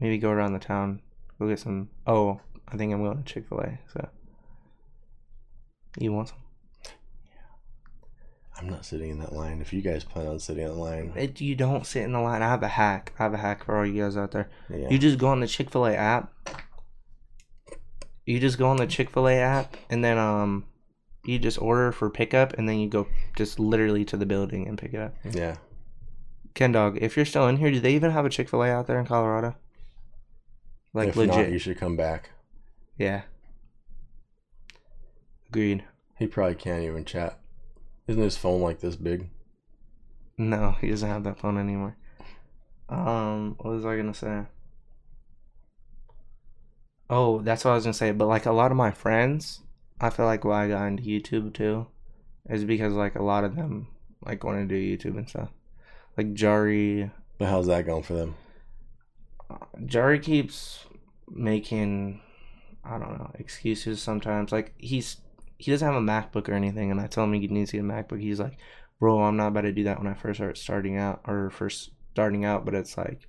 [0.00, 1.00] Maybe go around the town.
[1.38, 1.88] Go get some.
[2.06, 3.78] Oh, I think I'm going to Chick Fil A.
[3.92, 4.06] So,
[5.98, 6.38] you want some?
[8.58, 9.62] I'm not sitting in that line.
[9.62, 12.20] If you guys plan on sitting in the line, It, you don't sit in the
[12.20, 12.42] line.
[12.42, 13.14] I have a hack.
[13.18, 14.50] I have a hack for all you guys out there.
[14.68, 14.90] yeah.
[14.90, 16.30] You just go on the Chick Fil A app.
[18.26, 20.66] You just go on the Chick Fil A app and then um,
[21.24, 23.06] you just order for pickup and then you go
[23.36, 25.14] just literally to the building and pick it up.
[25.30, 25.56] Yeah.
[26.54, 28.70] Ken Dog, if you're still in here, do they even have a Chick Fil A
[28.70, 29.54] out there in Colorado?
[30.92, 31.36] Like if legit?
[31.36, 32.30] not, you should come back.
[32.98, 33.22] yeah.
[35.48, 35.84] Agreed.
[36.18, 37.38] He probably can't even chat.
[38.06, 39.30] Isn't his phone like this big?
[40.38, 41.96] No, he doesn't have that phone anymore.
[42.88, 44.42] Um, what was I gonna say?
[47.08, 48.12] Oh, that's what I was gonna say.
[48.12, 49.60] But like a lot of my friends,
[50.00, 51.86] I feel like why I got into YouTube too,
[52.48, 53.88] is because like a lot of them
[54.24, 55.50] like want to do YouTube and stuff.
[56.16, 58.34] Like Jari, But how's that going for them?
[59.78, 60.84] Jari keeps
[61.28, 62.20] making,
[62.84, 64.52] I don't know, excuses sometimes.
[64.52, 65.16] Like he's
[65.58, 67.84] he doesn't have a MacBook or anything, and I tell him he needs to get
[67.84, 68.20] a MacBook.
[68.20, 68.56] He's like,
[68.98, 71.90] bro, I'm not about to do that when I first start starting out or first
[72.12, 72.64] starting out.
[72.64, 73.28] But it's like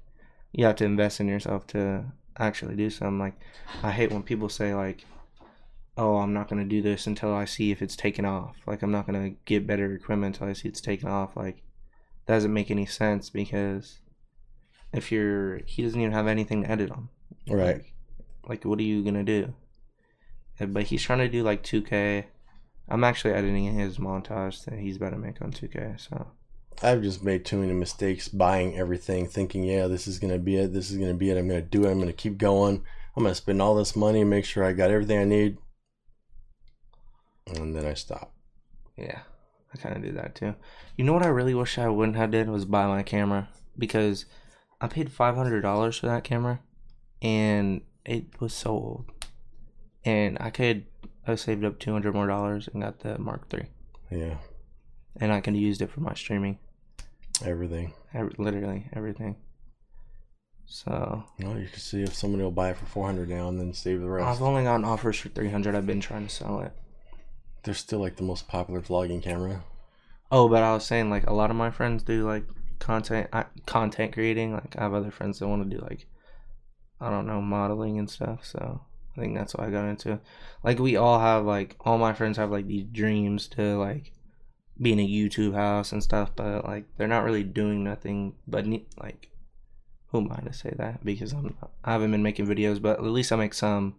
[0.51, 2.05] you have to invest in yourself to
[2.37, 3.19] actually do something.
[3.19, 3.35] Like
[3.83, 5.05] I hate when people say like,
[6.01, 8.57] oh, I'm not gonna do this until I see if it's taken off.
[8.65, 11.37] Like I'm not gonna get better equipment until I see it's taken off.
[11.37, 11.61] Like
[12.25, 13.99] that doesn't make any sense because
[14.91, 17.09] if you're he doesn't even have anything to edit on.
[17.47, 17.75] Right.
[17.75, 17.93] Like,
[18.49, 19.53] like what are you gonna do?
[20.59, 22.25] Uh, But he's trying to do like 2K.
[22.89, 25.99] I'm actually editing his montage that he's about to make on 2K.
[25.99, 26.31] So
[26.81, 30.73] I've just made too many mistakes buying everything, thinking, yeah, this is gonna be it.
[30.73, 31.37] This is gonna be it.
[31.37, 31.91] I'm gonna do it.
[31.91, 32.83] I'm gonna keep going.
[33.15, 35.57] I'm gonna spend all this money and make sure I got everything I need.
[37.47, 38.33] And then I stop.
[38.97, 39.19] yeah,
[39.73, 40.55] I kind of did that too.
[40.95, 44.25] You know what I really wish I wouldn't have did was buy my camera because
[44.79, 46.59] I paid five hundred dollars for that camera,
[47.21, 49.05] and it was so old,
[50.05, 50.85] and I could
[51.27, 53.67] I saved up two hundred more dollars and got the Mark Three,
[54.09, 54.35] Yeah,
[55.19, 56.59] and I could have used it for my streaming.
[57.43, 57.93] everything.
[58.13, 59.35] Every, literally everything.
[60.65, 63.73] So Well, you can see if somebody will buy it for 400 now and then
[63.73, 64.25] save the rest.
[64.25, 65.75] I've only gotten offers for three hundred.
[65.75, 66.71] I've been trying to sell it.
[67.63, 69.63] They're still like the most popular vlogging camera.
[70.31, 72.45] Oh, but I was saying like a lot of my friends do like
[72.79, 74.53] content I, content creating.
[74.53, 76.07] Like I have other friends that want to do like
[76.99, 78.45] I don't know modeling and stuff.
[78.45, 78.81] So
[79.15, 80.19] I think that's what I got into.
[80.63, 84.13] Like we all have like all my friends have like these dreams to like
[84.81, 88.35] be in a YouTube house and stuff, but like they're not really doing nothing.
[88.47, 89.29] But ne- like
[90.07, 91.03] who am I to say that?
[91.03, 93.95] Because I'm I haven't been making videos, but at least I make some.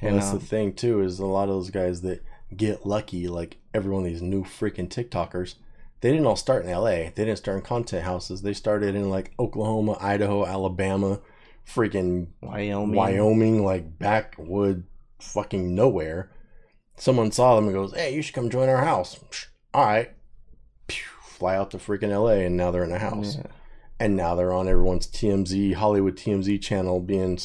[0.00, 2.22] And And, that's um, the thing too is a lot of those guys that
[2.56, 5.54] get lucky, like every one of these new freaking TikTokers,
[6.00, 6.90] they didn't all start in LA.
[6.90, 8.42] They didn't start in content houses.
[8.42, 11.20] They started in like Oklahoma, Idaho, Alabama,
[11.66, 12.94] freaking Wyoming.
[12.96, 14.84] Wyoming, like backwood,
[15.18, 16.30] fucking nowhere.
[16.96, 19.18] Someone saw them and goes, "Hey, you should come join our house."
[19.72, 20.10] All right,
[21.22, 23.46] fly out to freaking LA, and now they're in a house Yeah.
[23.98, 27.38] and now they're on everyone's TMZ Hollywood TMZ channel, being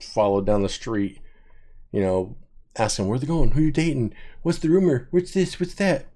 [0.00, 1.18] followed down the street.
[1.92, 2.36] You know,
[2.78, 6.06] asking where they're going, who you dating, what's the rumor, what's this, what's that.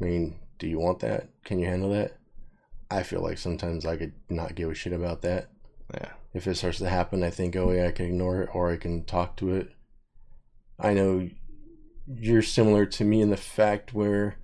[0.00, 1.28] I mean, do you want that?
[1.44, 2.16] Can you handle that?
[2.90, 5.50] I feel like sometimes I could not give a shit about that.
[5.92, 6.12] Yeah.
[6.32, 8.76] If it starts to happen, I think, oh yeah, I can ignore it or I
[8.76, 9.70] can talk to it.
[10.78, 11.28] I know
[12.06, 14.36] you're similar to me in the fact where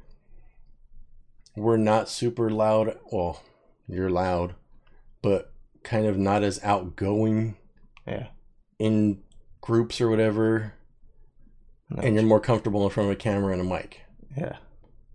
[1.56, 2.98] we're not super loud.
[3.12, 3.42] Well,
[3.86, 4.54] you're loud,
[5.22, 5.52] but
[5.82, 7.56] kind of not as outgoing
[8.06, 8.28] Yeah.
[8.78, 9.22] in
[9.60, 10.74] groups or whatever.
[11.90, 14.00] No, And you're more comfortable in front of a camera and a mic.
[14.36, 14.56] yeah.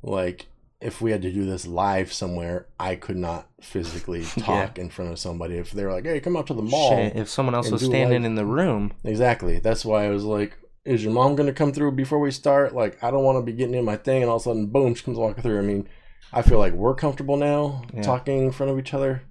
[0.02, 0.48] Like,
[0.80, 5.12] if we had to do this live somewhere, I could not physically talk in front
[5.12, 5.56] of somebody.
[5.58, 6.92] If they were like, hey, come out to the mall.
[6.92, 9.60] Shit, if someone else was standing live- in the room, Exactly.
[9.60, 13.04] That's why I was like, "Is your mom gonna come through before we start?" Like,
[13.04, 14.96] I don't want to be getting in my thing, and all of a sudden, boom,
[14.96, 15.60] she comes walking through.
[15.60, 15.90] I mean,
[16.32, 18.02] I feel like we're comfortable now Yeah.
[18.04, 19.24] talking in front of each other,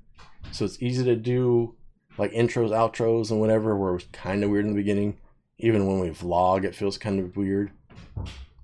[0.53, 1.77] so it's easy to do
[2.19, 3.75] like intros, outros, and whatever.
[3.75, 5.17] Where it was kind of weird in the beginning.
[5.59, 7.73] Even when we vlog, it feels kind of weird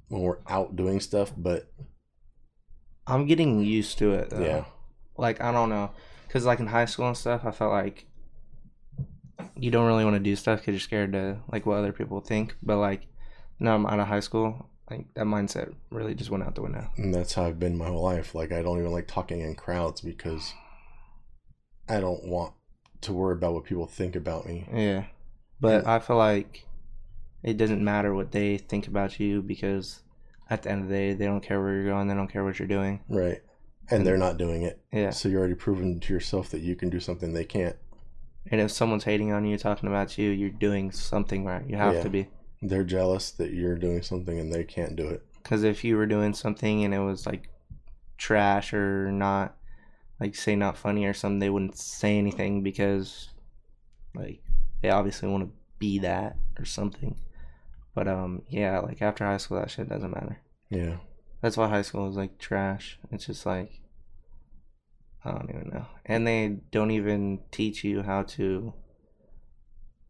[0.08, 1.32] when we're out doing stuff.
[1.36, 1.72] But
[3.06, 4.30] I'm getting used to it.
[4.30, 4.40] Though.
[4.40, 4.64] yeah,
[5.16, 5.90] Like I don't know,
[6.28, 8.06] cause like in high school and stuff, I felt like
[9.56, 12.20] you don't really want to do stuff because you're scared to like what other people
[12.20, 12.56] think.
[12.62, 13.06] But like
[13.58, 16.90] now I'm out of high school, like that mindset really just went out the window.
[16.96, 18.34] and that's how I've been my whole life.
[18.34, 20.52] Like, I don't even like talking in crowds because
[21.88, 22.54] I don't want
[23.02, 24.68] to worry about what people think about me.
[24.72, 25.04] Yeah,
[25.60, 26.66] but I feel like
[27.44, 30.02] it doesn't matter what they think about you because
[30.50, 32.08] at the end of the day, they don't care where you're going.
[32.08, 33.00] They don't care what you're doing.
[33.08, 33.42] Right.
[33.90, 34.80] And they're not doing it.
[34.92, 35.10] Yeah.
[35.10, 37.76] So you're already proven to yourself that you can do something they can't.
[38.50, 41.68] And if someone's hating on you, talking about you, you're doing something right.
[41.68, 42.02] You have Yeah.
[42.02, 42.28] to be.
[42.62, 45.22] They're jealous that you're doing something and they can't do it.
[45.42, 47.50] Because if you were doing something and it was like
[48.16, 49.56] trash or not,
[50.20, 53.28] like say not funny or something, they wouldn't say anything because,
[54.14, 54.40] like,
[54.80, 57.16] they obviously want to be that or something.
[57.94, 60.40] But um, yeah, like after high school, that shit doesn't matter.
[60.70, 60.96] Yeah.
[61.40, 62.98] That's why high school is like trash.
[63.10, 63.80] It's just like
[65.24, 65.86] I don't even know.
[66.04, 68.74] And they don't even teach you how to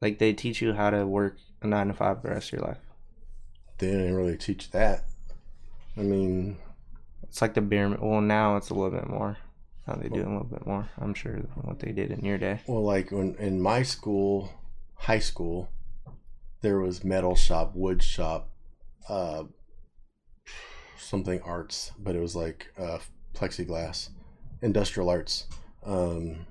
[0.00, 2.68] like they teach you how to work a 9 to 5 the rest of your
[2.68, 2.78] life.
[3.78, 5.04] They didn't really teach that.
[5.96, 6.58] I mean,
[7.22, 9.36] It's like the bare well now it's a little bit more.
[9.86, 10.88] Now they do a little bit more.
[10.98, 12.60] I'm sure than what they did in your day.
[12.66, 14.50] well, like when in my school,
[14.94, 15.68] high school,
[16.64, 18.48] there was metal shop, wood shop,
[19.08, 19.44] uh,
[20.98, 22.98] something arts, but it was like uh,
[23.34, 24.08] plexiglass,
[24.62, 25.46] industrial arts.
[25.84, 26.46] Um,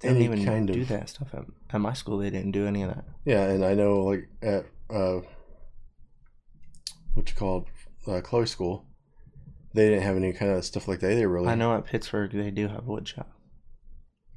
[0.00, 2.16] They didn't even kind do of that stuff at, at my school.
[2.16, 3.04] They didn't do any of that.
[3.26, 5.20] Yeah, and I know like at uh,
[7.14, 7.66] what you call
[8.06, 8.86] it, uh, Chloe School,
[9.74, 11.08] they didn't have any kind of stuff like that.
[11.08, 11.48] They really.
[11.48, 13.30] I know at Pittsburgh they do have wood shop.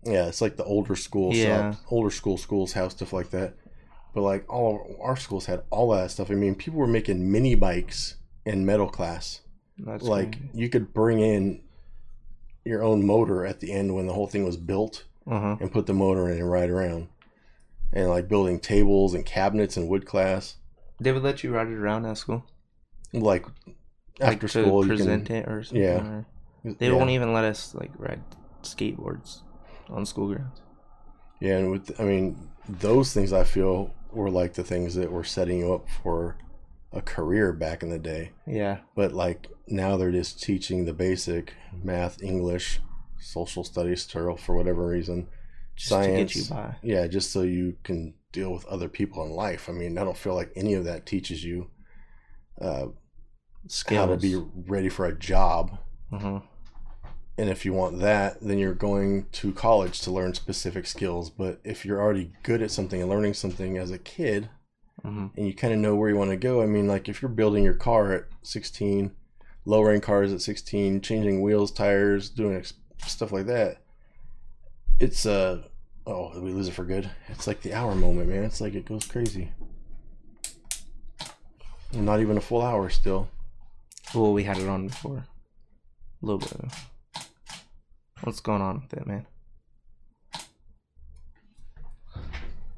[0.04, 1.72] Yeah, it's like the older school Yeah.
[1.72, 3.56] shop, older school schools have stuff like that.
[4.14, 6.30] But like all our schools had all that stuff.
[6.30, 9.42] I mean, people were making mini bikes in metal class.
[9.78, 11.62] That's like you could bring in
[12.64, 15.58] your own motor at the end when the whole thing was built uh huh.
[15.60, 17.08] and put the motor in and ride around.
[17.92, 20.56] And like building tables and cabinets in wood class.
[21.00, 22.46] They would let you ride it around at school.
[23.14, 23.46] Like
[24.20, 25.82] Like, after to school, present can, it or something.
[25.84, 25.98] yeah.
[25.98, 26.26] or-
[26.80, 26.94] They yeah.
[26.94, 28.22] won't even let us like ride
[28.62, 29.42] skateboards
[29.90, 30.62] on school grounds.
[31.42, 35.24] Yeah, and with I mean those things I feel were like the things that were
[35.24, 36.38] setting you up for
[36.92, 38.32] a career back in the day.
[38.46, 38.80] Yeah.
[38.96, 41.54] But like now they're just teaching the basic
[41.84, 42.80] math, English,
[43.20, 45.28] social studies, Turtle for whatever reason,
[45.76, 46.34] Just science.
[46.34, 46.76] to get you by.
[46.84, 49.70] Yeah, just so you can deal with other people in life.
[49.70, 51.70] I mean, I don't feel like any of that teaches you
[52.62, 52.88] uh,
[53.68, 54.00] Skills.
[54.00, 54.36] how to be
[54.68, 55.78] ready for a job.
[56.12, 56.38] hmm
[57.38, 61.30] And if you want that, then you're going to college to learn specific skills.
[61.32, 64.50] But if you're already good at something and learning something as a kid,
[65.02, 67.22] hmm and you kind of know where you want to go, I mean, like if
[67.22, 69.12] you're building your car at 16,
[69.66, 72.74] lowering cars at 16, changing wheels, tires, doing ex-
[73.06, 73.78] stuff like that,
[75.00, 75.64] it's uh
[76.06, 77.10] oh, we lose it for good?
[77.30, 78.44] It's like the hour moment, man.
[78.44, 79.52] It's like it goes crazy.
[81.92, 83.30] Not even a full hour still.
[84.14, 85.26] Well, we had it on before.
[86.22, 86.72] A little bit.
[88.24, 89.26] What's going on with it, man?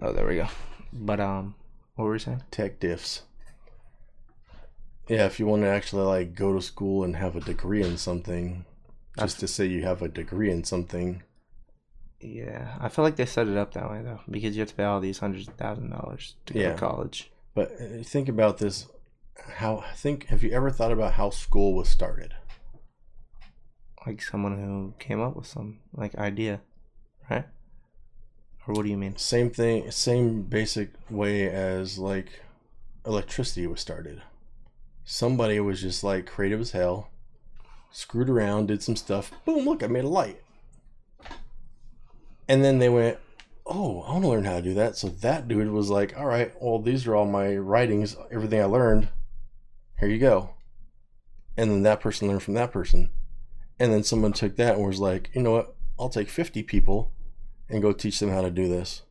[0.02, 0.48] Oh, there we go.
[0.92, 1.56] But um,
[1.96, 2.44] what were we saying?
[2.52, 3.22] tech diffs.
[5.08, 7.98] Yeah, if you want to actually like go to school and have a degree in
[7.98, 8.66] something,
[9.20, 11.22] just to say you have a degree in something,
[12.20, 14.76] Yeah, I feel like they set it up that way though, because you have to
[14.76, 16.72] pay all these hundreds of thousand dollars to go Yeah.
[16.74, 17.32] to college.
[17.54, 18.88] but uh, think about this.
[19.58, 22.34] How think have you ever thought about how school was started?
[24.06, 26.62] Like someone who came up with some like idea,
[27.30, 27.46] right?
[28.68, 29.18] Or what do you mean?
[29.18, 32.44] Same thing, same basic way as like
[33.06, 34.22] electricity was started.
[35.04, 37.10] Somebody was just like creative as hell,
[37.92, 39.32] screwed around, did some stuff.
[39.46, 39.66] Boom!
[39.66, 40.42] Look, I made a light.
[42.48, 43.18] And then they went,
[43.66, 46.26] "Oh, I want to learn how to do that." So that dude was like, "All
[46.26, 49.10] right, well, these are all my writings, everything I learned.
[50.00, 50.52] Here you go."
[51.58, 53.10] And then that person learned from that person,
[53.80, 55.76] and then someone took that and was like, "You know what?
[56.00, 57.12] I'll take fifty people."
[57.70, 59.04] and go teach them how to do this.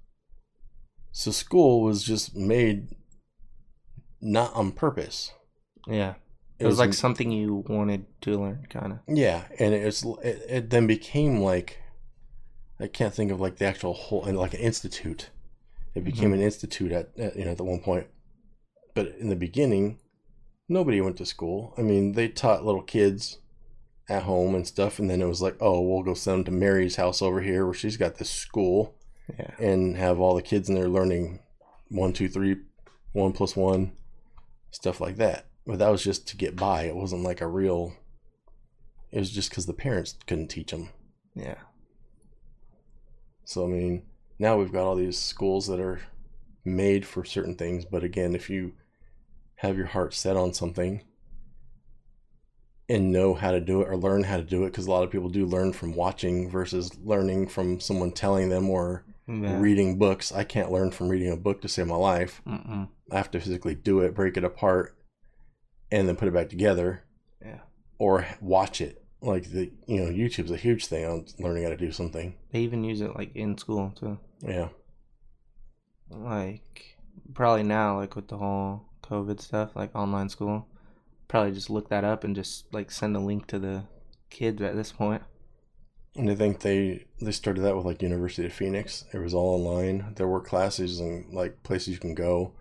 [1.13, 2.89] So school was just made
[4.21, 5.33] not on purpose.
[5.87, 6.15] Yeah,
[6.59, 8.99] it was like something you wanted to learn, kind of.
[9.07, 11.79] yeah, and it's it, it then became like
[12.81, 15.31] I can't think of like the actual whole and like an institute.
[15.95, 16.11] It mm-hmm.
[16.11, 18.07] became an institute at, at you know at the one point,
[18.95, 19.99] but in the beginning,
[20.69, 21.75] nobody went to school.
[21.79, 23.39] I mean, they taught little kids
[24.09, 26.51] at home and stuff, and then it was like, oh, we'll go send them to
[26.51, 28.95] Mary's house over here where she's got this school.
[29.39, 31.41] Yeah, and have all the kids in there learning
[31.89, 32.57] one, two, three,
[33.13, 33.93] one plus one,
[34.71, 35.47] stuff like that.
[35.67, 36.83] But that was just to get by.
[36.83, 37.95] It wasn't like a real.
[39.11, 40.91] It was just because the parents couldn't teach them.
[41.35, 41.55] yeah,
[43.45, 44.03] So I mean,
[44.39, 46.01] now we've got all these schools that are
[46.65, 47.85] made for certain things.
[47.85, 48.75] But again, if you
[49.57, 51.03] have your heart set on something
[52.89, 55.05] and know how to do it or learn how to do it, because a lot
[55.05, 59.59] of people do learn from watching versus learning from someone telling them or yeah.
[59.59, 60.33] reading books.
[60.33, 62.43] I can't learn from reading a book to save my life.
[62.47, 62.89] Mm-mm.
[63.11, 64.97] I have to physically do it, break it apart,
[65.91, 67.05] and then put it back together,
[67.43, 67.61] Yeah,
[67.99, 69.03] or watch it.
[69.23, 72.35] Like the you know YouTube's a huge thing on learning how to do something.
[72.53, 74.19] they even use it like in school too.
[74.43, 74.69] Yeah,
[76.11, 76.97] Like
[77.33, 80.69] probably now, like with the whole COVID stuff, like online school,
[81.35, 83.83] probably just look that up and just like send a link to the
[84.31, 85.21] kids at this point.
[86.15, 89.05] And I think they they started that with like University of Phoenix.
[89.13, 90.15] It was all online.
[90.15, 92.55] There were classes and like places you can go,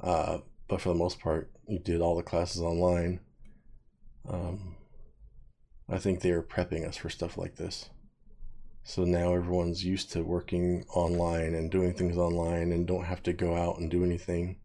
[0.00, 0.38] uh,
[0.68, 3.20] but for the most part, you did all the classes online.
[4.26, 4.76] Um,
[5.86, 7.90] I think they are prepping us for stuff like this.
[8.84, 13.34] So now everyone's used to working online and doing things online and don't have to
[13.34, 14.60] go out and do anything.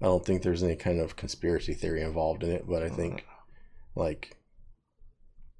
[0.00, 3.26] I don't think there's any kind of conspiracy theory involved in it, but I think
[3.94, 4.36] like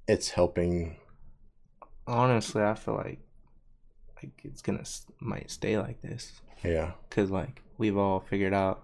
[0.07, 0.97] it's helping
[2.07, 3.19] Honestly, I feel like
[4.21, 4.83] like it's gonna
[5.19, 8.83] might stay like this yeah because like we've all figured out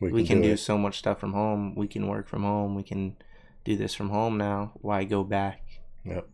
[0.00, 0.56] we can, do, it.
[0.56, 1.74] so much stuff from home.
[1.74, 2.74] We can work from home.
[2.74, 3.16] We can
[3.64, 4.72] do this from home now.
[4.76, 5.62] Why go back?
[6.04, 6.26] Yep.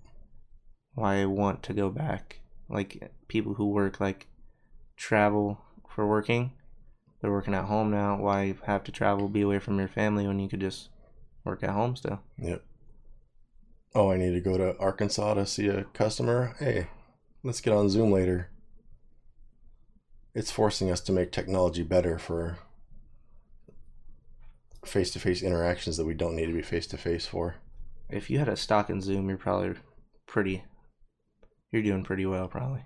[0.94, 2.40] Why want to go back?
[2.68, 4.28] Like people who work like
[4.96, 6.52] travel for working,
[7.26, 8.16] they're working at home now.
[8.16, 10.90] Why have to travel, be away from your family when you could just
[11.44, 12.20] work at home still?
[12.38, 12.62] Yep.
[13.96, 16.54] Oh, I need to go to Arkansas to see a customer.
[16.60, 16.86] Hey,
[17.42, 18.50] let's get on Zoom later.
[20.36, 22.58] It's forcing us to make technology better for
[24.84, 27.56] face to face interactions that we don't need to be face to face for.
[28.08, 29.74] If you had a stock in Zoom, you're probably
[30.28, 30.62] pretty.
[31.72, 32.84] You're doing pretty well, probably.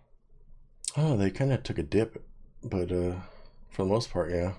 [0.96, 2.24] Oh, they kind of took a dip,
[2.62, 3.16] but uh,
[3.70, 4.52] for the most part, yeah.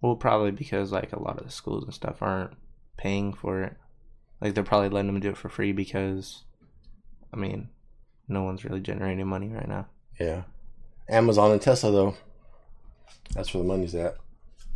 [0.00, 2.52] Well, probably because like a lot of the schools and stuff aren't
[2.96, 3.76] paying for it.
[4.40, 6.44] Like they're probably letting them do it for free because,
[7.32, 7.70] I mean,
[8.28, 9.86] no one's really generating money right now.
[10.20, 10.42] Yeah.
[11.08, 12.14] Amazon and Tesla, though.
[13.34, 14.16] That's where the money's at.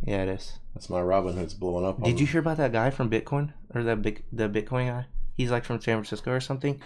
[0.01, 0.59] Yeah, it is.
[0.73, 2.01] That's my Robinhood's blowing up.
[2.01, 5.05] Did you hear about that guy from Bitcoin or that big the Bitcoin guy?
[5.35, 6.81] He's like from San Francisco or something.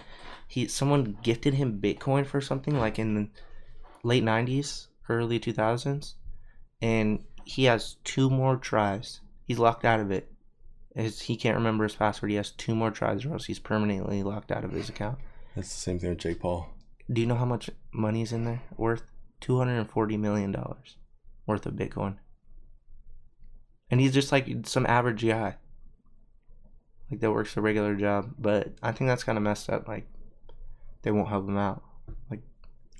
[0.48, 3.28] He someone gifted him Bitcoin for something like in the
[4.02, 6.16] late nineties, early two thousands,
[6.80, 9.20] and he has two more tries.
[9.46, 10.30] He's locked out of it.
[10.94, 12.30] His, he can't remember his password.
[12.30, 15.18] He has two more tries, or else he's permanently locked out of his account.
[15.56, 16.68] That's the same thing with Jake Paul.
[17.12, 18.62] Do you know how much money is in there?
[18.76, 19.02] Worth
[19.40, 20.96] two hundred and forty million dollars
[21.46, 22.16] worth of Bitcoin.
[23.90, 25.56] And he's just like some average guy.
[27.10, 28.34] Like that works a regular job.
[28.38, 29.86] But I think that's kinda messed up.
[29.86, 30.06] Like
[31.02, 31.82] they won't help him out.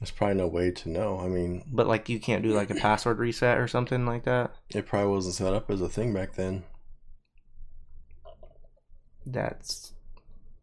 [0.04, 1.18] There's probably no way to know.
[1.18, 4.54] I mean, But like you can't do like a password reset or something like that.
[4.68, 6.64] it probably wasn't set up as a thing back then.
[9.24, 9.94] That's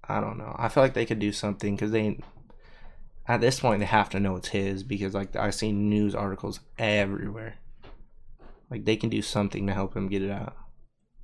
[0.08, 0.56] I don't know.
[0.60, 2.20] I feel like they could do something because they
[3.28, 6.60] at this point they have to know it's his because like I see news articles
[6.78, 7.56] everywhere.
[8.70, 10.56] Like they can do something to help him get it out.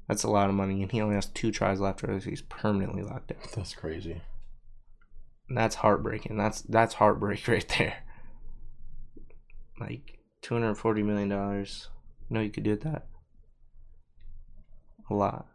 [0.08, 3.04] That's a lot of money, and he only has two tries left, or he's permanently
[3.04, 3.52] locked out.
[3.56, 4.22] That's crazy.
[5.50, 6.36] And that's heartbreaking.
[6.36, 7.98] That's that's heartbreak right there.
[9.80, 11.90] Like two hundred forty million dollars.
[12.30, 13.08] No, you could do that.
[15.10, 15.48] A lot.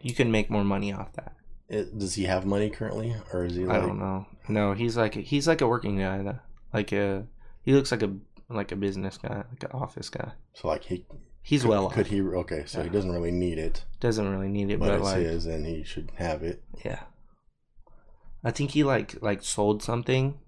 [0.00, 1.34] You can make more money off that.
[1.68, 3.82] It, does he have money currently, or is he like?
[3.82, 4.26] I don't know.
[4.48, 6.22] No, he's like he's like a working guy.
[6.22, 6.38] Though.
[6.72, 7.26] Like a
[7.62, 8.14] he looks like a
[8.48, 10.32] like a business guy, like an office guy.
[10.54, 11.06] So like he
[11.42, 11.94] He's could, well off.
[11.94, 12.20] Could he?
[12.20, 15.18] Okay, so he doesn't really need it, Doesn't really need it, but, but, it's like
[15.18, 16.64] his, and he should have it.
[16.84, 17.04] yeah.
[18.42, 20.38] I think he like like sold something,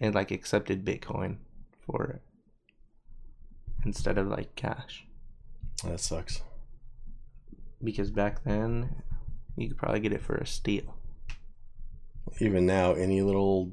[0.00, 1.36] and like accepted Bitcoin
[1.90, 2.22] for it
[3.84, 5.04] instead of like cash
[5.84, 6.42] That sucks.
[7.82, 9.02] because back then
[9.56, 10.96] you could probably get it for a steal.
[12.40, 13.72] Even now, any little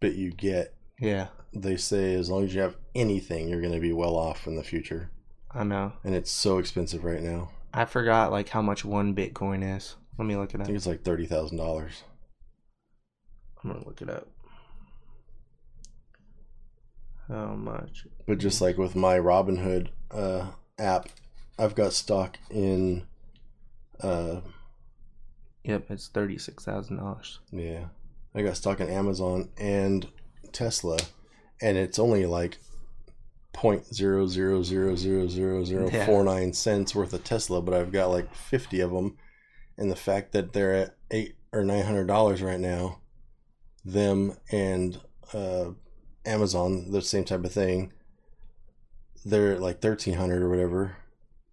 [0.00, 3.80] bit you get, Yeah, they say as long as you have anything, you're going to
[3.80, 5.10] be well off in the future.
[5.52, 5.92] I know.
[6.04, 7.50] And it's so expensive right now.
[7.72, 9.96] I forgot like how much one Bitcoin is.
[10.18, 10.66] Let me look it I up.
[10.66, 12.02] think it's like thirty thousand dollars.
[13.64, 14.28] I'm gonna look it up.
[17.28, 18.06] How much?
[18.26, 20.48] But just like with my Robinhood uh,
[20.78, 21.08] app,
[21.58, 23.06] I've got stock in.
[24.00, 24.40] Uh,
[25.64, 27.40] Yep, it's thirty six thousand dollars.
[27.50, 27.86] yeah,
[28.36, 30.06] I got stock in Amazon and
[30.52, 30.96] Tesla,
[31.60, 32.58] and it's only like
[33.52, 37.90] point zero zero zero zero zero zero four nine cents worth of Tesla, but I've
[37.90, 39.16] got like fifty of them,
[39.76, 43.00] and the fact that they're at eight or nine hundred dollars right now,
[43.84, 45.00] them and
[45.32, 45.70] uh,
[46.26, 47.92] Amazon, the same type of thing.
[49.24, 50.96] They're like thirteen hundred or whatever,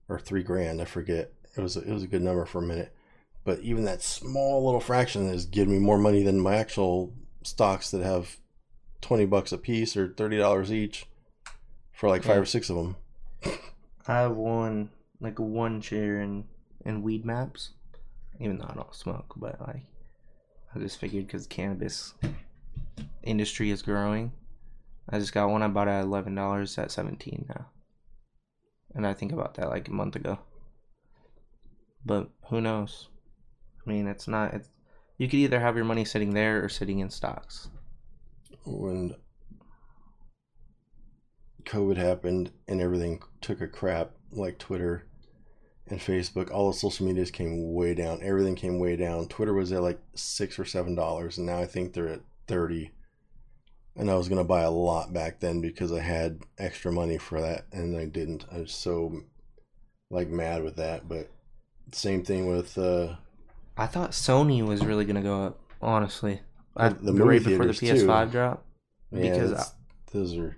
[0.09, 0.81] or three grand.
[0.81, 1.31] I forget.
[1.55, 2.93] It was it was a good number for a minute,
[3.43, 7.13] but even that small little fraction is giving me more money than my actual
[7.43, 8.37] stocks that have
[9.01, 11.05] twenty bucks a piece or thirty dollars each
[11.91, 12.41] for like five Yeah.
[12.41, 12.95] or six of them.
[14.07, 16.45] I have one like one share in
[16.85, 17.69] in Weedmaps,
[18.39, 19.83] even though I don't smoke, but like
[20.75, 22.13] I just figured because cannabis
[23.23, 24.31] industry is growing.
[25.09, 25.61] I just got one.
[25.63, 27.67] I bought at eleven dollars at seventeen now,
[28.95, 30.39] and I think about that like a month ago.
[32.05, 33.09] But who knows?
[33.85, 34.53] I mean, it's not.
[34.53, 34.69] It's,
[35.17, 37.69] You could either have your money sitting there or sitting in stocks.
[38.65, 39.15] when
[41.65, 45.07] COVID happened and everything took a crap, like Twitter
[45.87, 48.19] and Facebook, all the social medias came way down.
[48.21, 49.27] Everything came way down.
[49.27, 52.91] Twitter was at like six or seven dollars, and now I think they're at thirty.
[53.95, 57.39] And I was gonna buy a lot back then because I had extra money for
[57.41, 58.45] that, and I didn't.
[58.51, 59.21] I was so
[60.09, 61.07] like mad with that.
[61.07, 61.29] But
[61.91, 63.15] same thing with uh,
[63.77, 65.59] I thought Sony was really gonna go up.
[65.81, 66.41] Honestly,
[66.75, 67.73] I, The- movie right before the.
[67.73, 68.65] PS5 drop.
[69.11, 69.73] Yeah, Because
[70.11, 70.57] those are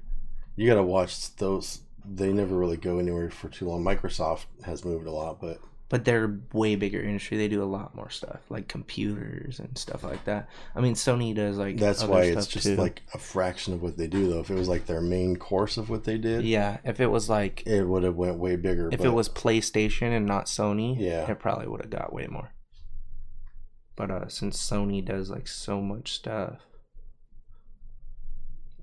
[0.55, 1.81] you gotta watch those.
[2.07, 3.83] They never really go anywhere for too long.
[3.83, 7.37] Microsoft has moved a lot, but but they're way bigger industry.
[7.37, 10.49] They do a lot more stuff like computers and stuff like that.
[10.75, 12.75] I mean, Sony does like that's why it's just too.
[12.75, 14.27] like a fraction of what they do.
[14.29, 16.77] Though, if it was like their main course of what they did, yeah.
[16.83, 18.89] If it was like it would have went way bigger.
[18.91, 21.29] if but it was PlayStation and not Sony, Yeah.
[21.29, 22.51] it probably would have got way more.
[23.95, 26.59] But uh, since Sony does like so much stuff,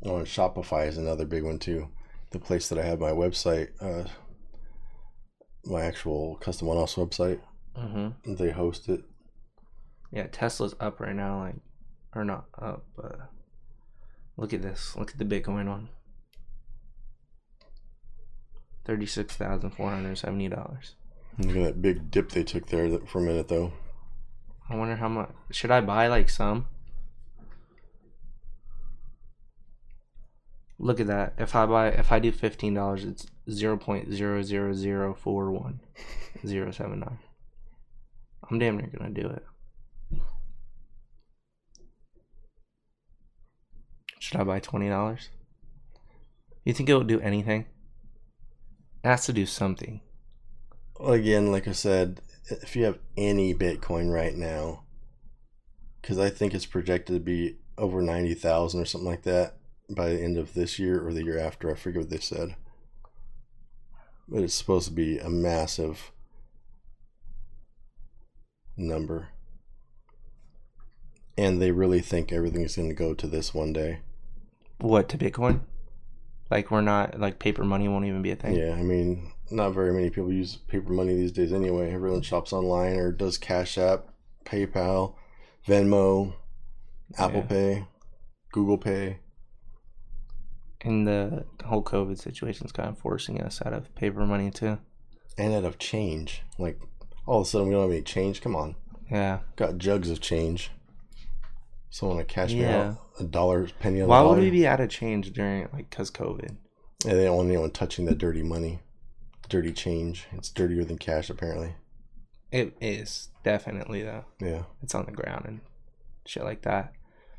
[0.05, 1.89] oh, and Shopify is another big one too.
[2.31, 4.09] The place that I have my website, uh,
[5.65, 7.41] my actual custom one-off website,
[7.77, 8.35] mm-hmm.
[8.35, 9.03] they host it.
[10.11, 11.57] yeah, Tesla's up right now, like
[12.15, 13.31] or not up, but
[14.37, 14.97] look at this.
[14.97, 15.89] Look at the Bitcoin one.
[18.85, 20.97] Thirty-six thousand four hundred seventy dollars.
[21.39, 23.73] Look at that big dip they took there for a minute, though.
[24.69, 25.31] I wonder how much.
[25.51, 26.67] Should I buy like some?
[30.83, 31.35] Look at that.
[31.39, 35.53] If I buy, if I do fifteen dollars, it's zero point zero zero zero four
[35.53, 35.79] one
[36.45, 37.21] zero seven nine.
[38.51, 39.47] I'm damn near gonna do it.
[44.19, 45.29] Should I buy twenty dollars?
[46.65, 47.67] You think it will do anything?
[49.05, 50.01] It has to do something.
[50.99, 52.21] Again, like I said,
[52.51, 54.83] if you have any Bitcoin right now,
[56.01, 59.57] because I think it's projected to be over 90,000 or something like that
[59.95, 61.71] by the end of this year or the year after.
[61.71, 62.57] I forget what they said.
[64.29, 66.13] But it's supposed to be a massive
[68.77, 69.29] number.
[71.37, 74.01] And they really think everything's going to go to this one day.
[74.79, 75.61] What to Bitcoin?
[76.51, 78.55] Like we're not like paper money won't even be a thing.
[78.55, 81.93] Yeah, I mean, not very many people use paper money these days anyway.
[81.93, 84.09] Everyone shops online or does Cash App,
[84.45, 85.15] PayPal,
[85.67, 86.35] Venmo,
[87.17, 87.47] Apple Yeah.
[87.47, 87.85] Pay,
[88.53, 89.19] Google Pay.
[90.85, 94.79] And the whole COVID situation is kind of forcing us out of paper money too.
[95.39, 96.43] and out of change.
[96.59, 96.79] Like
[97.27, 98.41] all of a sudden we don't have any change.
[98.43, 98.75] Come on,
[99.11, 99.41] Yeah.
[99.57, 100.71] got jugs of change.
[101.91, 102.91] Someone to cash me Yeah.
[102.91, 105.91] out a dollar penny on Why the would we be out of change during like
[105.91, 106.57] cause COVID?
[107.05, 108.81] Yeah, they don't want anyone touching that dirty money,
[109.49, 110.27] dirty change.
[110.33, 111.75] It's dirtier than cash apparently.
[112.51, 114.25] It is definitely though.
[114.41, 115.61] Yeah, It's on the ground and
[116.27, 116.93] shit like that.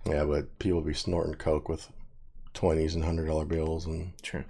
[0.06, 1.90] yeah, but people be snorting coke with
[2.54, 4.44] twenties and hundred dollar bills, and True.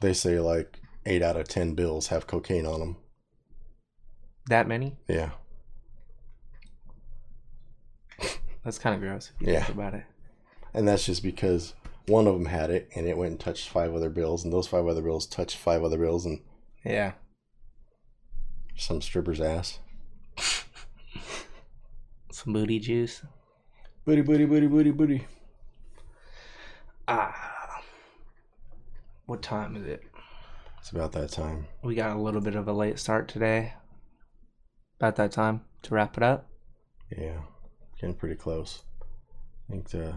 [0.00, 2.96] they say like eight out of ten bills have cocaine on them.
[4.48, 4.96] That many?
[5.08, 5.30] Yeah,
[8.64, 9.30] That's kind of gross.
[9.40, 9.64] If you Yeah.
[9.64, 10.04] Think about it.
[10.74, 11.74] and that's just because
[12.06, 14.66] one of them had it, and it went and touched five other bills, and those
[14.68, 16.40] five other bills touched five other bills, and
[16.84, 17.12] Yeah.
[18.76, 19.78] some stripper's ass.
[22.32, 23.22] Some booty juice.
[24.04, 25.26] Booty, booty, booty, booty, booty.
[27.12, 27.82] Ah.
[29.26, 30.04] What time is it?
[30.78, 31.66] It's about that time.
[31.82, 33.74] We got a little bit of a late start today.
[35.00, 36.48] About that time to wrap it up.
[37.10, 37.38] Yeah,
[38.00, 38.84] getting pretty close.
[39.68, 40.14] I think the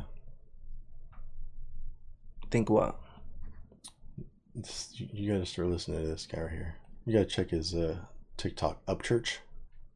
[2.52, 3.00] Think what?
[4.94, 6.76] you got to start listening to this guy right here.
[7.06, 7.98] You got to check his uh,
[8.38, 9.38] TikTok Upchurch.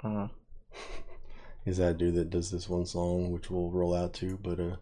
[0.04, 0.28] Uh huh.
[1.64, 4.40] He's that dude that does this one song, which we'll roll out to.
[4.42, 4.76] But uh,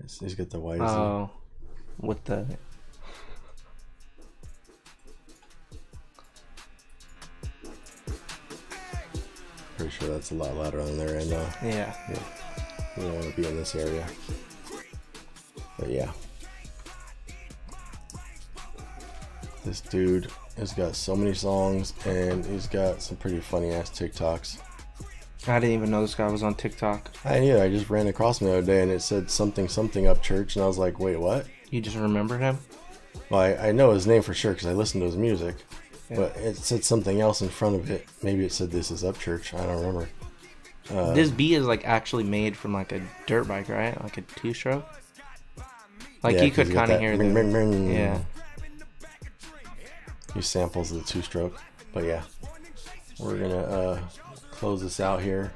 [0.00, 0.80] he's, he's got the white.
[0.80, 1.30] oh,
[1.98, 2.46] with the
[9.76, 11.32] Pretty sure that's a lot louder on their end.
[11.32, 11.94] Uh, yeah.
[12.96, 14.06] we don't want to be in this area.
[15.78, 16.10] But yeah.
[19.66, 24.58] This dude has got so many songs and he's got some pretty funny ass TikToks.
[25.48, 27.10] I didn't even know this guy was on TikTok.
[27.24, 27.58] I knew.
[27.60, 30.64] I just ran across him the other day, and it said something something Upchurch, and
[30.64, 32.58] I was like, "Wait, what?" You just remember him?
[33.30, 35.56] Well, I, I know his name for sure because I listened to his music,
[36.10, 36.16] Yeah.
[36.16, 38.06] but it said something else in front of it.
[38.22, 40.08] Maybe it said "This is Upchurch." I don't remember.
[40.90, 44.00] Uh, this beat is like actually made from like a dirt bike, right?
[44.02, 44.84] Like a two stroke.
[46.22, 47.90] Like yeah, you could kind of hear ring, the ring, ring.
[47.92, 48.18] yeah.
[50.34, 51.58] He samples the two-stroke,
[51.94, 52.22] but yeah,
[53.18, 54.00] we're gonna uh,
[54.56, 55.52] close this out here.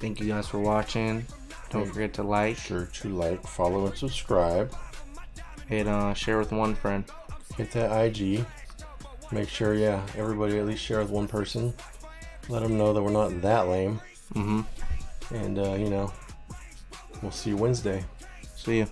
[0.00, 1.26] Thank you guys for watching.
[1.70, 4.72] Don't forget to like Sure to like, follow, and subscribe.
[5.68, 7.04] and uh, share with one friend.
[7.56, 8.44] Hit that IG.
[9.32, 11.74] Make sure, yeah, everybody at least share with one person.
[12.48, 14.00] Let them know that we're not that lame.
[14.34, 15.34] Mm-hmm.
[15.34, 16.12] And, uh, you know,
[17.22, 18.04] we'll see you Wednesday.
[18.54, 18.86] See you.